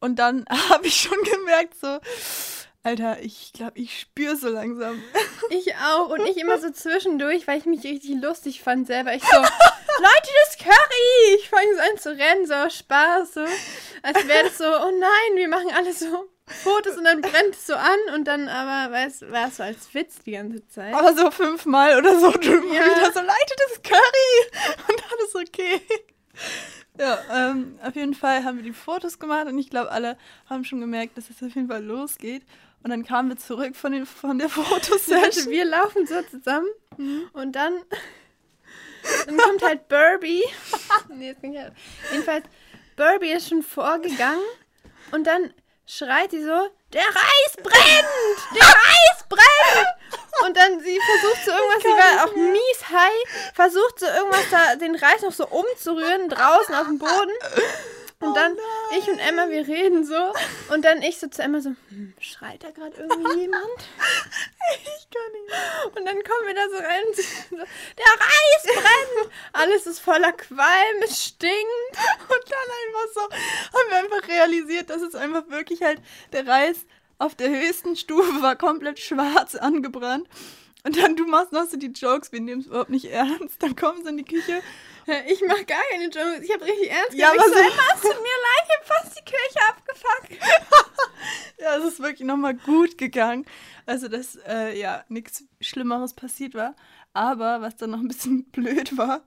Und 0.00 0.18
dann 0.18 0.44
habe 0.70 0.86
ich 0.86 0.96
schon 1.00 1.18
gemerkt, 1.22 1.74
so, 1.80 1.98
Alter, 2.82 3.22
ich 3.22 3.54
glaube, 3.54 3.78
ich 3.78 3.98
spüre 3.98 4.36
so 4.36 4.48
langsam. 4.48 5.02
Ich 5.48 5.74
auch. 5.76 6.10
Und 6.10 6.26
ich 6.26 6.36
immer 6.36 6.58
so 6.58 6.70
zwischendurch, 6.72 7.46
weil 7.46 7.58
ich 7.58 7.64
mich 7.64 7.82
richtig 7.84 8.20
lustig 8.20 8.62
fand 8.62 8.86
selber. 8.86 9.14
Ich 9.14 9.22
so, 9.22 9.36
Leute, 9.36 10.30
das 10.44 10.58
Curry! 10.58 11.36
Ich 11.38 11.48
fange 11.48 11.74
so 11.74 11.80
an 11.80 11.98
zu 11.98 12.10
rennen, 12.10 12.46
so 12.46 12.68
Spaß. 12.68 13.34
So. 13.34 13.40
Als 14.02 14.28
wäre 14.28 14.44
das 14.44 14.58
so, 14.58 14.64
oh 14.66 14.90
nein, 14.90 15.36
wir 15.36 15.48
machen 15.48 15.70
alle 15.74 15.94
so 15.94 16.28
Fotos 16.46 16.96
und 16.96 17.04
dann 17.04 17.20
brennt 17.22 17.54
es 17.54 17.66
so 17.66 17.74
an. 17.74 17.98
Und 18.14 18.24
dann 18.24 18.48
aber 18.48 18.92
war 18.92 19.06
es, 19.06 19.22
war 19.30 19.48
es 19.48 19.56
so 19.56 19.62
als 19.62 19.92
Witz 19.94 20.22
die 20.24 20.32
ganze 20.32 20.66
Zeit. 20.68 20.94
Aber 20.94 21.14
so 21.14 21.30
fünfmal 21.30 21.96
oder 21.98 22.18
so 22.20 22.30
drüben 22.32 22.72
Ja. 22.72 22.84
wieder 22.84 23.12
so, 23.12 23.20
ist 23.20 23.82
Curry! 23.84 24.74
Und 24.88 25.02
alles 25.12 25.34
okay. 25.34 25.80
Ja, 26.98 27.18
ähm, 27.32 27.78
auf 27.82 27.94
jeden 27.96 28.14
Fall 28.14 28.44
haben 28.44 28.56
wir 28.58 28.62
die 28.64 28.72
Fotos 28.72 29.18
gemacht 29.18 29.46
und 29.46 29.58
ich 29.58 29.68
glaube, 29.70 29.90
alle 29.90 30.16
haben 30.48 30.64
schon 30.64 30.80
gemerkt, 30.80 31.16
dass 31.18 31.28
es 31.30 31.42
auf 31.42 31.54
jeden 31.54 31.68
Fall 31.68 31.82
losgeht. 31.82 32.42
Und 32.82 32.90
dann 32.90 33.04
kamen 33.04 33.30
wir 33.30 33.36
zurück 33.36 33.74
von, 33.74 33.92
den, 33.92 34.04
von 34.06 34.38
der 34.38 34.48
Fotosession. 34.50 35.50
wir 35.52 35.64
laufen 35.64 36.06
so 36.06 36.22
zusammen 36.22 36.68
und 37.32 37.52
dann, 37.56 37.80
dann 39.26 39.36
kommt 39.36 39.62
halt 39.62 39.88
Burby. 39.88 40.44
nee, 41.08 41.28
jetzt 41.28 41.40
bin 41.40 41.54
ich 41.54 41.60
halt. 41.60 41.72
Jedenfalls, 42.12 42.44
Burby 42.96 43.32
ist 43.32 43.48
schon 43.48 43.62
vorgegangen 43.62 44.42
und 45.10 45.26
dann 45.26 45.52
schreit 45.86 46.30
sie 46.30 46.42
so, 46.42 46.68
der 46.92 47.02
Reis 47.02 47.56
brennt! 47.62 48.08
Der 48.54 48.66
Reis 48.66 49.24
brennt! 49.28 49.88
Und 50.46 50.56
dann 50.56 50.80
sie 50.80 50.98
versucht 51.00 51.44
so 51.44 51.50
irgendwas, 51.50 51.82
sie 51.82 51.88
war 51.88 52.24
auch 52.24 52.34
mies 52.34 52.88
high, 52.90 53.52
versucht 53.54 54.00
so 54.00 54.06
irgendwas 54.06 54.50
da, 54.50 54.76
den 54.76 54.94
Reis 54.94 55.22
noch 55.22 55.32
so 55.32 55.46
umzurühren, 55.46 56.28
draußen 56.28 56.74
auf 56.74 56.86
dem 56.86 56.98
Boden. 56.98 57.32
Und 58.24 58.36
dann 58.36 58.56
ich 58.96 59.08
und 59.08 59.18
Emma, 59.18 59.48
wir 59.48 59.66
reden 59.66 60.04
so. 60.04 60.32
Und 60.72 60.84
dann 60.84 61.02
ich 61.02 61.18
so 61.18 61.28
zu 61.28 61.42
Emma 61.42 61.60
so, 61.60 61.70
hm, 61.88 62.14
schreit 62.18 62.62
da 62.62 62.70
gerade 62.70 62.96
irgendwie 62.96 63.40
jemand? 63.42 63.88
Ich 64.84 65.08
kann 65.10 65.32
nicht. 65.32 65.96
Und 65.96 66.04
dann 66.06 66.22
kommen 66.22 66.46
wir 66.46 66.54
da 66.54 66.68
so 66.70 66.76
rein 66.76 67.04
und 67.06 67.16
so, 67.16 67.56
der 67.56 68.12
Reis 68.14 68.62
brennt! 68.64 69.32
Alles 69.52 69.86
ist 69.86 69.98
voller 70.00 70.32
Qualm, 70.32 71.02
es 71.02 71.24
stinkt. 71.24 71.52
Und 72.20 72.44
dann 72.50 72.68
einfach 72.86 73.14
so, 73.14 73.20
haben 73.20 73.90
wir 73.90 73.96
einfach 73.98 74.28
realisiert, 74.28 74.90
dass 74.90 75.02
es 75.02 75.14
einfach 75.14 75.48
wirklich 75.48 75.82
halt 75.82 76.00
der 76.32 76.46
Reis 76.46 76.86
auf 77.18 77.34
der 77.34 77.50
höchsten 77.50 77.96
Stufe 77.96 78.42
war, 78.42 78.56
komplett 78.56 78.98
schwarz 78.98 79.54
angebrannt. 79.54 80.28
Und 80.84 80.98
dann 80.98 81.16
du 81.16 81.26
machst 81.26 81.52
noch 81.52 81.66
so 81.66 81.76
die 81.78 81.92
Jokes, 81.92 82.30
wir 82.32 82.40
nehmen 82.40 82.60
es 82.60 82.66
überhaupt 82.66 82.90
nicht 82.90 83.06
ernst. 83.06 83.62
Dann 83.62 83.74
kommen 83.74 84.02
sie 84.02 84.10
in 84.10 84.18
die 84.18 84.24
Küche. 84.24 84.62
Ich 85.26 85.42
mach 85.46 85.64
gar 85.66 85.82
keine 85.90 86.04
Jokes, 86.04 86.40
ich 86.42 86.52
hab 86.52 86.62
richtig 86.62 86.90
ernst 86.90 87.14
Ja, 87.14 87.30
gemeint. 87.30 87.50
aber 87.52 87.60
Ich 87.60 87.66
so, 87.66 87.72
Emma, 87.72 87.82
es 87.94 88.00
tut 88.00 88.22
mir 88.22 88.38
leid, 88.46 88.64
ich 88.68 88.76
hab 88.78 88.86
fast 88.86 89.18
die 89.18 89.24
Kirche 89.24 89.68
abgefuckt. 89.68 90.44
Ja, 91.58 91.76
es 91.78 91.84
ist 91.84 92.00
wirklich 92.00 92.26
nochmal 92.26 92.54
gut 92.54 92.98
gegangen. 92.98 93.46
Also, 93.86 94.08
dass 94.08 94.36
äh, 94.46 94.78
ja 94.78 95.04
nichts 95.08 95.44
Schlimmeres 95.62 96.12
passiert 96.12 96.54
war. 96.54 96.74
Aber 97.14 97.62
was 97.62 97.76
dann 97.76 97.90
noch 97.90 98.00
ein 98.00 98.08
bisschen 98.08 98.44
blöd 98.50 98.98
war, 98.98 99.22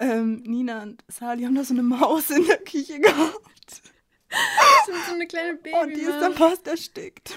ähm, 0.00 0.42
Nina 0.44 0.82
und 0.82 1.04
Sali 1.08 1.44
haben 1.44 1.54
da 1.54 1.62
so 1.62 1.74
eine 1.74 1.82
Maus 1.84 2.30
in 2.30 2.44
der 2.46 2.58
Küche 2.58 2.98
gehabt. 2.98 3.82
So 5.06 5.12
eine 5.14 5.26
kleine 5.28 5.54
Baby. 5.56 5.76
Und 5.78 5.90
die 5.90 6.00
ist 6.00 6.18
dann 6.20 6.34
fast 6.34 6.66
erstickt. 6.66 7.36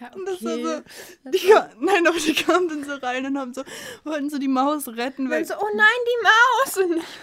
Ja, 0.00 0.12
Und 0.14 0.26
das 0.26 0.44
war 0.44 0.54
okay. 0.54 0.82
so. 1.24 1.30
Die, 1.30 1.84
nein, 1.84 2.06
aber 2.06 2.18
die 2.18 2.34
kamen 2.34 2.68
dann 2.68 2.84
so 2.84 2.94
rein 2.94 3.26
und 3.26 3.38
haben 3.38 3.54
so, 3.54 3.62
wollten 4.04 4.30
so 4.30 4.38
die 4.38 4.48
Maus 4.48 4.88
retten, 4.88 5.30
weil 5.30 5.44
so, 5.44 5.54
oh 5.54 5.68
nein, 5.74 5.86
die 6.06 6.88
Maus. 6.90 7.02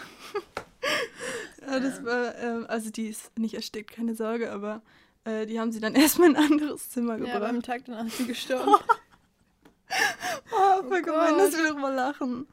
Ja, 1.66 1.80
das 1.80 2.04
war, 2.04 2.36
ähm, 2.40 2.66
also 2.68 2.90
die 2.90 3.08
ist 3.08 3.40
nicht 3.40 3.54
erstickt, 3.54 3.92
keine 3.92 4.16
Sorge, 4.16 4.52
aber 4.52 4.82
äh, 5.24 5.46
die 5.46 5.58
haben 5.60 5.72
sie 5.72 5.80
dann 5.80 5.96
erstmal 5.96 6.32
in 6.32 6.36
ein 6.36 6.52
anderes 6.52 6.90
Zimmer 6.90 7.18
ja, 7.18 7.24
aber 7.24 7.34
gebracht. 7.34 7.50
am 7.50 7.62
Tag 7.62 7.86
danach 7.86 8.06
ist 8.06 8.18
sie 8.18 8.28
gestorben. 8.28 8.70
oh, 10.52 10.84
voll 10.88 11.02
gemein, 11.02 11.38
dass 11.38 11.56
wir 11.56 11.70
darüber 11.70 11.92
lachen. 11.92 12.48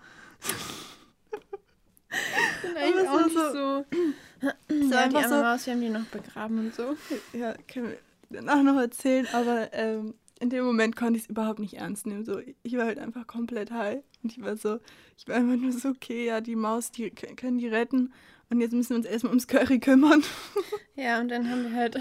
bin 2.63 2.77
eigentlich 2.77 3.09
auch 3.09 3.25
nicht 3.25 3.35
so. 3.35 3.53
So 3.53 3.85
Ja, 4.43 4.55
die 4.71 4.95
einfach 4.95 5.29
so, 5.29 5.35
Maus, 5.35 5.67
wir 5.67 5.75
haben 5.75 5.81
die 5.83 5.91
noch 5.91 6.07
begraben 6.07 6.59
und 6.61 6.75
so. 6.75 6.97
ja, 7.35 7.55
können 7.71 7.91
wir 7.91 7.99
danach 8.31 8.63
noch 8.63 8.77
erzählen, 8.77 9.27
aber 9.33 9.73
ähm, 9.73 10.15
in 10.41 10.51
dem 10.51 10.65
Moment 10.65 10.97
konnte 10.97 11.19
ich 11.19 11.25
es 11.25 11.31
überhaupt 11.31 11.59
nicht 11.59 11.75
ernst 11.75 12.07
nehmen. 12.07 12.25
So, 12.25 12.41
ich 12.63 12.77
war 12.77 12.87
halt 12.87 12.99
einfach 12.99 13.27
komplett 13.27 13.71
high 13.71 14.03
und 14.23 14.33
ich 14.33 14.43
war 14.43 14.57
so, 14.57 14.79
ich 15.17 15.29
war 15.29 15.37
einfach 15.37 15.57
nur 15.57 15.73
so, 15.73 15.91
okay, 15.91 16.27
ja, 16.27 16.41
die 16.41 16.57
Maus, 16.57 16.91
die 16.91 17.11
können 17.11 17.59
die 17.59 17.69
retten 17.69 18.13
und 18.49 18.61
jetzt 18.61 18.73
müssen 18.73 18.91
wir 18.91 18.97
uns 18.97 19.07
erstmal 19.07 19.31
ums 19.31 19.47
Curry 19.47 19.79
kümmern. 19.79 20.23
Ja, 20.97 21.21
und 21.21 21.29
dann 21.29 21.49
haben 21.49 21.65
wir 21.65 21.75
halt 21.75 22.01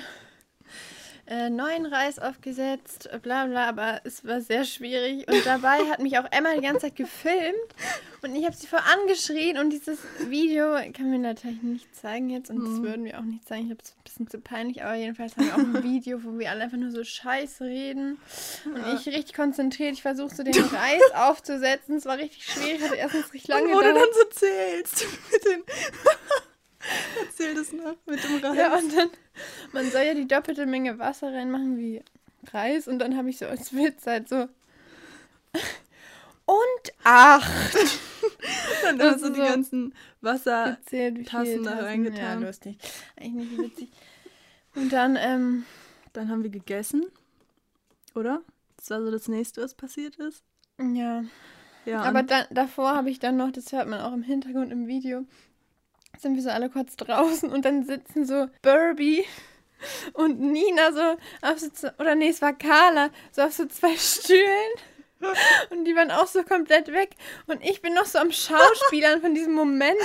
äh, 1.30 1.50
neuen 1.50 1.86
Reis 1.86 2.18
aufgesetzt, 2.18 3.08
bla 3.22 3.46
bla, 3.46 3.70
aber 3.70 4.02
es 4.04 4.26
war 4.26 4.42
sehr 4.42 4.64
schwierig. 4.66 5.28
Und 5.32 5.46
dabei 5.46 5.78
hat 5.90 6.00
mich 6.00 6.18
auch 6.18 6.26
Emma 6.32 6.54
die 6.56 6.62
ganze 6.62 6.88
Zeit 6.88 6.96
gefilmt 6.96 7.56
und 8.24 8.36
ich 8.36 8.46
habe 8.46 8.56
sie 8.56 8.66
vor 8.68 8.82
angeschrien 9.00 9.58
und 9.60 9.70
dieses 9.70 10.00
Video 10.28 10.74
kann 10.92 11.10
mir 11.12 11.20
natürlich 11.20 11.62
nicht 11.62 11.96
zeigen 11.96 12.30
jetzt 12.32 12.50
und 12.50 12.60
das 12.62 12.70
Mhm. 12.80 12.84
würden 12.84 13.06
wir 13.06 13.20
auch 13.20 13.24
nicht 13.24 13.48
zeigen. 13.48 13.62
Ich 13.64 13.68
glaube, 13.70 13.82
es 13.84 13.90
ist 13.90 13.96
ein 13.98 14.04
bisschen 14.04 14.28
zu 14.30 14.40
peinlich, 14.40 14.84
aber 14.84 14.96
jedenfalls 14.96 15.38
haben 15.38 15.46
wir 15.46 15.54
auch 15.54 15.60
ein 15.60 15.84
Video, 15.84 16.24
wo 16.24 16.38
wir 16.40 16.50
alle 16.50 16.64
einfach 16.64 16.78
nur 16.78 16.90
so 16.92 17.04
scheiße 17.04 17.64
reden 17.64 18.18
und 18.66 18.84
ich 18.96 19.06
richtig 19.08 19.36
konzentriert. 19.36 19.94
Ich 19.94 20.02
versuche 20.02 20.34
so 20.34 20.42
den 20.44 20.54
Reis 20.56 21.02
aufzusetzen. 21.14 21.96
Es 21.98 22.06
war 22.06 22.18
richtig 22.18 22.44
schwierig, 22.44 22.82
hatte 22.84 22.96
erstens 22.96 23.32
richtig 23.34 23.48
lange 23.50 23.68
und 23.68 23.74
wo 23.76 23.80
du 23.82 23.86
gedauert. 23.88 24.08
dann 24.08 24.14
so 24.14 24.40
zählst 24.40 25.06
mit 25.32 25.46
den... 25.46 25.64
Erzähl 27.22 27.56
das 27.56 27.72
noch 27.74 27.96
mit 28.06 28.24
dem 28.24 28.38
Reis. 28.44 28.58
Ja, 28.58 28.78
und 28.78 28.96
dann, 28.96 29.10
man 29.74 29.90
soll 29.92 30.02
ja 30.04 30.14
die 30.14 30.28
doppelte 30.28 30.66
Menge 30.66 30.98
Wasser 31.00 31.34
reinmachen 31.34 31.78
wie 31.78 32.02
Reis. 32.52 32.88
Und 32.88 33.00
dann 33.00 33.18
habe 33.18 33.30
ich 33.30 33.38
so 33.38 33.46
als 33.48 33.74
Witz 33.74 34.06
halt 34.08 34.30
so. 34.30 34.48
Und 36.46 36.94
acht. 37.04 37.76
dann 38.84 39.00
hast 39.02 39.22
du 39.22 39.28
ist 39.28 39.36
die 39.36 39.40
so 39.42 39.46
ganzen 39.48 39.94
Wasser... 40.22 40.78
Gezählt, 40.84 41.18
wie 41.20 41.24
Tassen 41.24 41.46
viele 41.46 41.64
da 41.64 41.80
reingetan. 41.80 42.42
Ja, 42.42 42.48
lustig. 42.48 42.78
Eigentlich 43.20 43.52
nicht 43.52 43.72
witzig. 43.72 43.92
Und 44.76 44.92
dann, 44.94 45.16
ähm, 45.20 45.66
Dann 46.14 46.30
haben 46.30 46.44
wir 46.44 46.50
gegessen, 46.50 47.06
oder? 48.16 48.42
Das 48.78 48.90
war 48.90 49.02
so 49.02 49.12
das 49.12 49.28
nächste, 49.28 49.62
was 49.62 49.74
passiert 49.74 50.16
ist. 50.18 50.44
ja. 50.80 51.24
Ja, 51.86 52.02
Aber 52.02 52.20
und- 52.20 52.30
da, 52.30 52.46
davor 52.52 52.94
habe 52.96 53.10
ich 53.10 53.20
dann 53.20 53.38
noch, 53.38 53.52
das 53.52 53.72
hört 53.72 53.88
man 53.88 54.02
auch 54.02 54.14
im 54.14 54.22
Hintergrund 54.22 54.72
im 54.72 54.86
Video, 54.88 55.24
sind 56.18 56.36
wir 56.36 56.44
so 56.44 56.50
alle 56.50 56.70
kurz 56.70 56.96
draußen 56.96 57.50
und 57.50 57.66
dann 57.66 57.86
sitzen 57.86 58.26
so 58.26 58.48
Burby 58.62 59.26
und 60.14 60.40
Nina 60.40 60.92
so 60.92 61.18
auf 61.42 61.60
so, 61.60 61.90
oder 62.00 62.16
nee, 62.16 62.30
es 62.30 62.42
war 62.42 62.54
Carla, 62.54 63.10
so 63.32 63.42
auf 63.44 63.54
so 63.54 63.66
zwei 63.66 63.96
Stühlen 63.96 64.74
Und 65.70 65.86
die 65.86 65.96
waren 65.96 66.12
auch 66.12 66.28
so 66.28 66.44
komplett 66.44 66.88
weg. 66.94 67.12
Und 67.48 67.64
ich 67.64 67.82
bin 67.82 67.94
noch 67.94 68.06
so 68.06 68.20
am 68.20 68.32
Schauspielern 68.32 69.22
von 69.22 69.36
diesen 69.36 69.54
Momenten, 69.54 69.98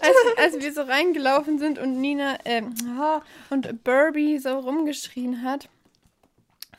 als, 0.00 0.16
als 0.36 0.62
wir 0.62 0.72
so 0.72 0.82
reingelaufen 0.82 1.58
sind 1.58 1.78
und 1.78 2.00
Nina 2.00 2.36
äh, 2.44 2.62
und 3.50 3.84
Burby 3.84 4.38
so 4.38 4.58
rumgeschrien 4.58 5.42
hat. 5.42 5.68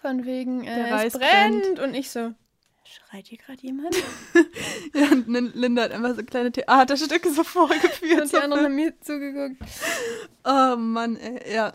Von 0.01 0.25
wegen, 0.25 0.65
äh, 0.65 1.05
es 1.05 1.13
brennt. 1.13 1.63
brennt. 1.63 1.79
Und 1.79 1.95
ich 1.95 2.11
so, 2.11 2.33
schreit 2.87 3.27
hier 3.27 3.37
gerade 3.37 3.61
jemand? 3.61 3.95
ja, 4.93 5.11
und 5.11 5.27
Linda 5.55 5.83
hat 5.83 5.91
einfach 5.91 6.15
so 6.15 6.23
kleine 6.23 6.51
Theaterstücke 6.51 7.31
so 7.31 7.43
vorgeführt. 7.43 8.21
und 8.21 8.31
die 8.31 8.37
anderen 8.37 8.65
haben 8.65 8.75
mir 8.75 8.99
zugeguckt. 9.01 9.61
Oh 10.43 10.75
Mann, 10.75 11.17
ey, 11.17 11.53
ja. 11.53 11.73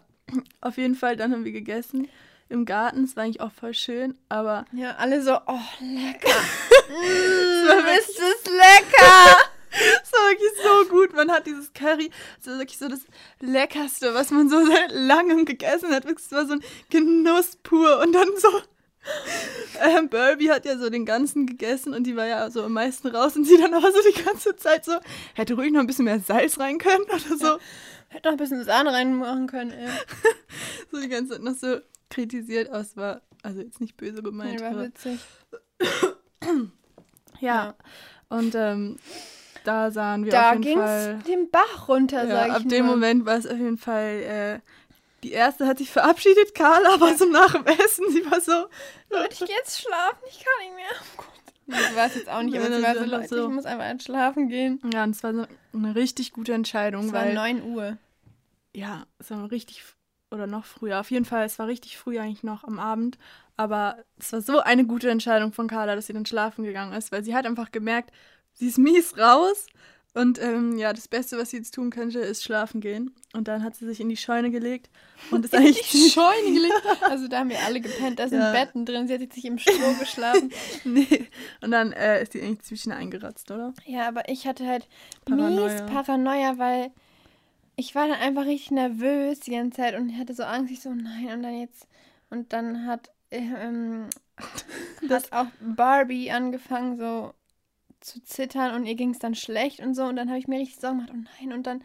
Auf 0.61 0.77
jeden 0.77 0.95
Fall, 0.95 1.17
dann 1.17 1.33
haben 1.33 1.45
wir 1.45 1.53
gegessen 1.53 2.09
im 2.51 2.65
Garten. 2.65 3.05
Es 3.05 3.17
war 3.17 3.25
eigentlich 3.25 3.41
auch 3.41 3.53
voll 3.53 3.75
schön, 3.75 4.17
aber. 4.29 4.67
Ja, 4.73 4.97
alle 4.97 5.23
so, 5.23 5.37
oh, 5.47 5.61
lecker. 5.81 6.29
mm, 6.89 7.99
ist 7.99 8.19
das 8.19 8.53
lecker! 8.53 9.37
Es 9.71 10.13
war 10.13 10.31
wirklich 10.31 10.51
so 10.63 10.89
gut. 10.89 11.15
Man 11.15 11.31
hat 11.31 11.47
dieses 11.47 11.73
Curry, 11.73 12.11
das 12.39 12.53
war 12.53 12.59
wirklich 12.59 12.79
so 12.79 12.89
das 12.89 13.01
Leckerste, 13.41 14.15
was 14.15 14.31
man 14.31 14.49
so 14.49 14.65
seit 14.67 14.93
langem 14.93 15.45
gegessen 15.45 15.95
hat. 15.95 16.05
Es 16.05 16.33
war 16.33 16.47
so 16.47 16.55
ein 16.55 16.65
Genuss 16.91 17.57
pur. 17.63 18.01
Und 18.01 18.13
dann 18.13 18.29
so. 18.37 18.49
Ähm, 19.81 20.09
Burby 20.09 20.47
hat 20.47 20.65
ja 20.65 20.77
so 20.77 20.91
den 20.91 21.05
ganzen 21.05 21.47
gegessen 21.47 21.95
und 21.95 22.05
die 22.05 22.17
war 22.17 22.27
ja 22.27 22.51
so 22.51 22.65
am 22.65 22.73
meisten 22.73 23.07
raus 23.09 23.37
und 23.37 23.45
sie 23.45 23.57
dann 23.59 23.75
aber 23.75 23.93
so 23.93 23.99
die 24.13 24.25
ganze 24.25 24.57
Zeit 24.57 24.85
so, 24.85 24.93
hätte 25.35 25.55
ruhig 25.55 25.71
noch 25.71 25.81
ein 25.81 25.87
bisschen 25.87 26.07
mehr 26.07 26.19
Salz 26.19 26.59
rein 26.59 26.79
können 26.79 27.05
oder 27.09 27.37
so. 27.37 27.47
Ja, 27.47 27.59
hätte 28.09 28.29
noch 28.29 28.33
ein 28.33 28.39
bisschen 28.39 28.65
Sahne 28.65 28.93
reinmachen 28.93 29.47
können, 29.47 29.71
ey. 29.71 29.89
so 30.91 31.01
die 31.01 31.09
ganze 31.09 31.35
Zeit 31.35 31.43
noch 31.43 31.55
so 31.55 31.79
kritisiert, 32.11 32.71
es 32.73 32.97
war 32.97 33.23
also 33.43 33.61
jetzt 33.61 33.81
nicht 33.81 33.97
böse 33.97 34.23
gemeint. 34.23 34.57
Nee, 34.57 34.61
war 34.63 34.71
aber, 34.71 34.85
witzig. 34.85 35.21
ja. 37.41 37.41
ja. 37.41 37.75
Und 38.31 38.55
ähm, 38.57 38.97
da 39.65 39.91
sahen 39.91 40.25
wir 40.25 40.33
da 40.33 40.53
auf 40.53 40.65
jeden 40.65 40.81
Fall. 40.81 41.07
Da 41.07 41.23
ging 41.23 41.37
den 41.37 41.51
Bach 41.51 41.89
runter, 41.89 42.25
ja, 42.25 42.31
sag 42.31 42.47
ich 42.49 42.55
Ab 42.55 42.63
dem 42.69 42.87
mal. 42.87 42.93
Moment 42.93 43.27
war 43.27 43.37
es 43.37 43.47
auf 43.47 43.59
jeden 43.59 43.79
Fall. 43.79 44.23
Äh, 44.23 44.61
die 45.23 45.33
erste 45.33 45.67
hat 45.67 45.79
sich 45.79 45.91
verabschiedet, 45.91 46.55
Carla 46.55 47.01
war 47.01 47.17
so 47.17 47.25
nach 47.27 47.53
dem 47.53 47.67
Essen. 47.67 48.11
Sie 48.11 48.25
war 48.31 48.41
so. 48.41 48.69
Leute, 49.11 49.33
ich 49.33 49.39
geh 49.41 49.53
jetzt 49.53 49.81
schlafen, 49.81 50.19
ich 50.29 50.39
kann 50.39 50.67
nicht 50.67 50.75
mehr. 50.75 50.87
Oh 51.01 51.23
Gott. 51.23 51.97
War 51.97 52.07
es 52.07 52.15
jetzt 52.15 52.31
auch 52.31 52.43
nicht, 52.43 52.57
aber 52.57 52.71
es 52.71 52.83
war 52.83 52.95
so, 52.95 53.05
Leute, 53.05 53.29
so. 53.29 53.49
ich 53.49 53.55
muss 53.55 53.67
einfach 53.67 54.01
schlafen 54.03 54.49
gehen. 54.49 54.81
Ja, 54.93 55.05
und 55.05 55.11
es 55.11 55.23
war 55.23 55.35
so 55.35 55.47
eine 55.75 55.95
richtig 55.95 56.33
gute 56.33 56.55
Entscheidung. 56.55 57.07
Es 57.07 57.13
war 57.13 57.27
weil, 57.27 57.35
9 57.35 57.63
Uhr. 57.63 57.99
Ja, 58.75 59.07
es 59.19 59.31
war 59.31 59.51
richtig 59.51 59.85
oder 60.31 60.47
noch 60.47 60.65
früher. 60.65 61.01
Auf 61.01 61.11
jeden 61.11 61.25
Fall, 61.25 61.45
es 61.45 61.59
war 61.59 61.67
richtig 61.67 61.99
früh 61.99 62.19
eigentlich 62.19 62.43
noch 62.43 62.65
am 62.65 62.79
Abend. 62.79 63.19
Aber 63.57 63.99
es 64.19 64.33
war 64.33 64.41
so 64.41 64.61
eine 64.61 64.87
gute 64.87 65.11
Entscheidung 65.11 65.53
von 65.53 65.69
Carla, 65.69 65.95
dass 65.95 66.07
sie 66.07 66.13
dann 66.13 66.27
schlafen 66.27 66.65
gegangen 66.65 66.93
ist, 66.93 67.13
weil 67.13 67.25
sie 67.25 67.35
hat 67.35 67.45
einfach 67.45 67.73
gemerkt, 67.73 68.13
sie 68.53 68.69
ist 68.69 68.79
mies 68.79 69.19
raus. 69.19 69.67
Und 70.19 70.43
ähm, 70.43 70.77
ja, 70.77 70.93
das 70.93 71.07
Beste, 71.07 71.39
was 71.39 71.51
sie 71.51 71.59
jetzt 71.59 71.75
tun 71.75 71.91
könnte, 71.91 72.19
ist 72.19 72.43
schlafen 72.43 72.81
gehen. 72.81 73.15
Und 73.35 73.47
dann 73.47 73.63
hat 73.63 73.77
sie 73.77 73.87
sich 73.87 74.01
in 74.01 74.09
die 74.09 74.17
Scheune 74.17 74.51
gelegt 74.51 74.91
und 75.31 75.45
ist 75.45 75.55
eigentlich 75.55 75.79
in 75.95 76.01
die 76.01 76.11
Scheune 76.11 76.55
gelegt. 76.55 76.83
Also 77.03 77.29
da 77.29 77.39
haben 77.39 77.51
wir 77.51 77.61
alle 77.61 77.81
gepennt, 77.81 78.19
da 78.19 78.29
sind 78.29 78.41
ja. 78.41 78.51
Betten 78.51 78.85
drin. 78.85 79.07
Sie 79.07 79.15
hat 79.15 79.33
sich 79.33 79.45
im 79.45 79.59
Stroh 79.59 79.95
geschlafen. 80.01 80.51
nee. 80.85 81.29
Und 81.63 81.71
dann 81.71 81.93
äh, 81.93 82.21
ist 82.21 82.33
sie 82.33 82.43
eigentlich 82.43 82.63
zwischen 82.63 82.91
eingeratzt, 82.91 83.49
oder? 83.53 83.73
Ja, 83.87 84.09
aber 84.09 84.29
ich 84.29 84.49
hatte 84.49 84.67
halt 84.67 84.89
Paranoia. 85.25 85.69
mies 85.71 85.87
Paranoia, 85.87 86.59
weil 86.59 86.91
ich 87.77 87.95
war 87.95 88.09
dann 88.09 88.19
einfach 88.19 88.45
richtig 88.45 88.73
nervös 88.73 89.39
die 89.39 89.53
ganze 89.53 89.77
Zeit 89.77 89.95
und 89.95 90.19
hatte 90.19 90.35
so 90.35 90.43
Angst, 90.43 90.73
ich 90.73 90.81
so, 90.81 90.91
nein, 90.91 91.29
und 91.33 91.43
dann 91.45 91.61
jetzt. 91.61 91.87
Und 92.29 92.53
dann 92.53 92.87
hat, 92.87 93.13
ähm, 93.31 94.09
hat 95.09 95.33
auch 95.33 95.47
Barbie 95.61 96.33
angefangen, 96.33 96.99
so 96.99 97.35
zu 98.01 98.23
zittern 98.23 98.75
und 98.75 98.87
ihr 98.87 98.95
ging 98.95 99.11
es 99.11 99.19
dann 99.19 99.35
schlecht 99.35 99.81
und 99.81 99.95
so. 99.95 100.05
Und 100.05 100.17
dann 100.17 100.29
habe 100.29 100.39
ich 100.39 100.49
mir 100.49 100.59
richtig 100.59 100.81
Sorgen 100.81 100.99
gemacht, 100.99 101.13
oh 101.15 101.29
nein, 101.41 101.53
und 101.53 101.67
dann 101.67 101.83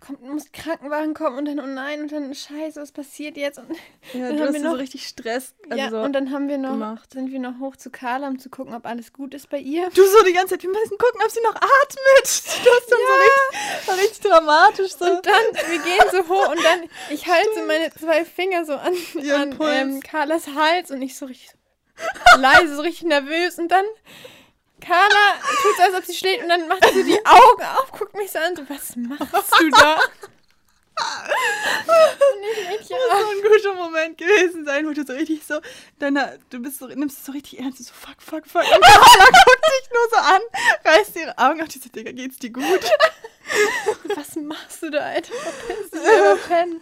kommt, 0.00 0.22
muss 0.22 0.50
Krankenwagen 0.52 1.14
kommen 1.14 1.38
und 1.38 1.44
dann, 1.44 1.60
oh 1.60 1.66
nein, 1.66 2.00
und 2.02 2.12
dann, 2.12 2.34
scheiße, 2.34 2.80
was 2.80 2.92
passiert 2.92 3.36
jetzt? 3.36 3.58
Und 3.58 3.68
ja, 4.14 4.28
dann 4.28 4.40
haben 4.40 4.54
wir 4.54 4.60
noch, 4.60 4.72
so 4.72 4.76
richtig 4.76 5.06
Stress. 5.06 5.54
Also 5.68 5.82
ja, 5.82 5.90
so 5.90 6.00
und 6.00 6.12
dann 6.12 6.30
haben 6.30 6.48
wir 6.48 6.58
noch, 6.58 6.70
gemacht. 6.70 7.12
sind 7.12 7.30
wir 7.30 7.38
noch 7.38 7.60
hoch 7.60 7.76
zu 7.76 7.90
Carla, 7.90 8.28
um 8.28 8.38
zu 8.38 8.48
gucken, 8.48 8.74
ob 8.74 8.86
alles 8.86 9.12
gut 9.12 9.34
ist 9.34 9.50
bei 9.50 9.58
ihr. 9.58 9.88
Du 9.90 10.02
so 10.06 10.24
die 10.24 10.32
ganze 10.32 10.54
Zeit, 10.54 10.62
wir 10.62 10.70
müssen 10.70 10.98
gucken, 10.98 11.20
ob 11.24 11.30
sie 11.30 11.40
noch 11.42 11.54
atmet. 11.54 12.24
Du 12.64 12.70
hast 12.70 12.90
dann 12.90 12.98
ja. 13.00 13.86
so, 13.86 13.92
richtig, 13.92 14.04
richtig 14.04 14.30
dramatisch 14.30 14.92
so. 14.92 15.04
Und 15.04 15.26
dann, 15.26 15.70
wir 15.70 15.78
gehen 15.78 16.04
so 16.10 16.28
hoch 16.28 16.50
und 16.50 16.64
dann, 16.64 16.82
ich 17.10 17.26
halte 17.26 17.48
so 17.54 17.64
meine 17.66 17.92
zwei 17.92 18.24
Finger 18.24 18.64
so 18.64 18.74
an, 18.74 18.94
an 19.32 19.58
ähm, 19.60 20.00
Carlas 20.00 20.48
Hals 20.54 20.90
und 20.90 21.02
ich 21.02 21.16
so 21.16 21.26
richtig 21.26 21.50
leise, 22.38 22.76
so 22.76 22.82
richtig 22.82 23.02
nervös 23.02 23.58
und 23.58 23.68
dann 23.68 23.84
Carla 24.80 25.34
tut 25.62 25.76
so, 25.76 25.82
als 25.82 25.94
ob 25.94 26.04
sie 26.04 26.14
schlägt 26.14 26.42
und 26.42 26.48
dann 26.48 26.68
macht 26.68 26.84
sie 26.92 27.04
die 27.04 27.24
Augen 27.24 27.62
auf, 27.62 27.92
guckt 27.92 28.16
mich 28.16 28.30
so 28.30 28.38
an, 28.38 28.56
so, 28.56 28.68
was 28.68 28.96
machst 28.96 29.60
du 29.60 29.70
da? 29.70 30.00
das 32.78 32.80
muss 32.80 32.88
so 32.88 32.94
ein 32.94 33.42
guter 33.42 33.74
Moment 33.74 34.18
gewesen 34.18 34.64
sein, 34.64 34.86
wo 34.86 34.92
du 34.92 35.04
so 35.04 35.12
richtig 35.12 35.44
so, 35.44 35.60
deiner, 35.98 36.34
du 36.50 36.60
bist 36.60 36.78
so, 36.78 36.86
nimmst 36.86 37.18
es 37.18 37.26
so 37.26 37.32
richtig 37.32 37.60
ernst, 37.60 37.84
so 37.84 37.92
fuck, 37.92 38.20
fuck, 38.20 38.46
fuck. 38.46 38.62
Und 38.62 38.82
Carla 38.82 39.24
guckt 39.24 39.66
dich 39.82 39.90
nur 39.92 40.08
so 40.10 40.16
an, 40.16 40.40
reißt 40.84 41.16
ihre 41.16 41.38
Augen 41.38 41.62
auf, 41.62 41.68
die 41.68 41.78
so, 41.78 41.88
Digga, 41.88 42.12
geht's 42.12 42.38
dir 42.38 42.50
gut? 42.50 42.64
Was 44.16 44.36
machst 44.36 44.82
du 44.82 44.90
da, 44.90 44.98
Alter? 45.00 45.32
Verpiss 45.32 46.00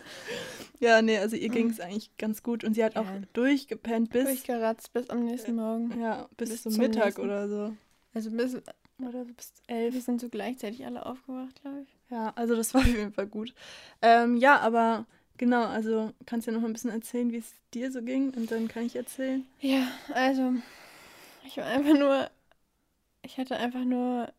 Ja, 0.80 1.02
nee, 1.02 1.18
also 1.18 1.34
ihr 1.34 1.48
ging 1.48 1.70
es 1.70 1.80
eigentlich 1.80 2.16
ganz 2.18 2.42
gut 2.42 2.62
und 2.62 2.74
sie 2.74 2.84
hat 2.84 2.94
ja. 2.94 3.00
auch 3.00 3.06
durchgepennt 3.32 4.10
bis. 4.10 4.24
Durchgeratzt 4.24 4.92
bis 4.92 5.10
am 5.10 5.24
nächsten 5.24 5.56
Morgen. 5.56 6.00
Ja, 6.00 6.28
bis, 6.36 6.50
bis 6.50 6.62
zum, 6.62 6.72
zum 6.72 6.82
Mittag 6.82 7.04
nächsten. 7.06 7.22
oder 7.22 7.48
so. 7.48 7.74
Also 8.18 8.32
bis, 8.32 8.56
oder 9.00 9.24
bis 9.26 9.52
elf 9.68 9.94
wir 9.94 10.00
sind 10.00 10.20
so 10.20 10.28
gleichzeitig 10.28 10.84
alle 10.84 11.06
aufgewacht, 11.06 11.62
glaube 11.62 11.82
ich. 11.82 11.88
Ja, 12.10 12.32
also 12.34 12.56
das 12.56 12.74
war 12.74 12.80
auf 12.82 12.88
jeden 12.88 13.12
Fall 13.12 13.28
gut. 13.28 13.54
Ähm, 14.02 14.36
ja, 14.36 14.58
aber 14.58 15.06
genau, 15.36 15.62
also 15.66 16.12
kannst 16.26 16.48
du 16.48 16.50
ja 16.50 16.58
noch 16.58 16.66
ein 16.66 16.72
bisschen 16.72 16.90
erzählen, 16.90 17.30
wie 17.30 17.36
es 17.36 17.52
dir 17.72 17.92
so 17.92 18.02
ging 18.02 18.34
und 18.34 18.50
dann 18.50 18.66
kann 18.66 18.84
ich 18.84 18.96
erzählen. 18.96 19.46
Ja, 19.60 19.86
also 20.14 20.52
ich 21.46 21.58
war 21.58 21.66
einfach 21.66 21.96
nur, 21.96 22.28
ich 23.22 23.38
hatte 23.38 23.56
einfach 23.56 23.84
nur 23.84 24.32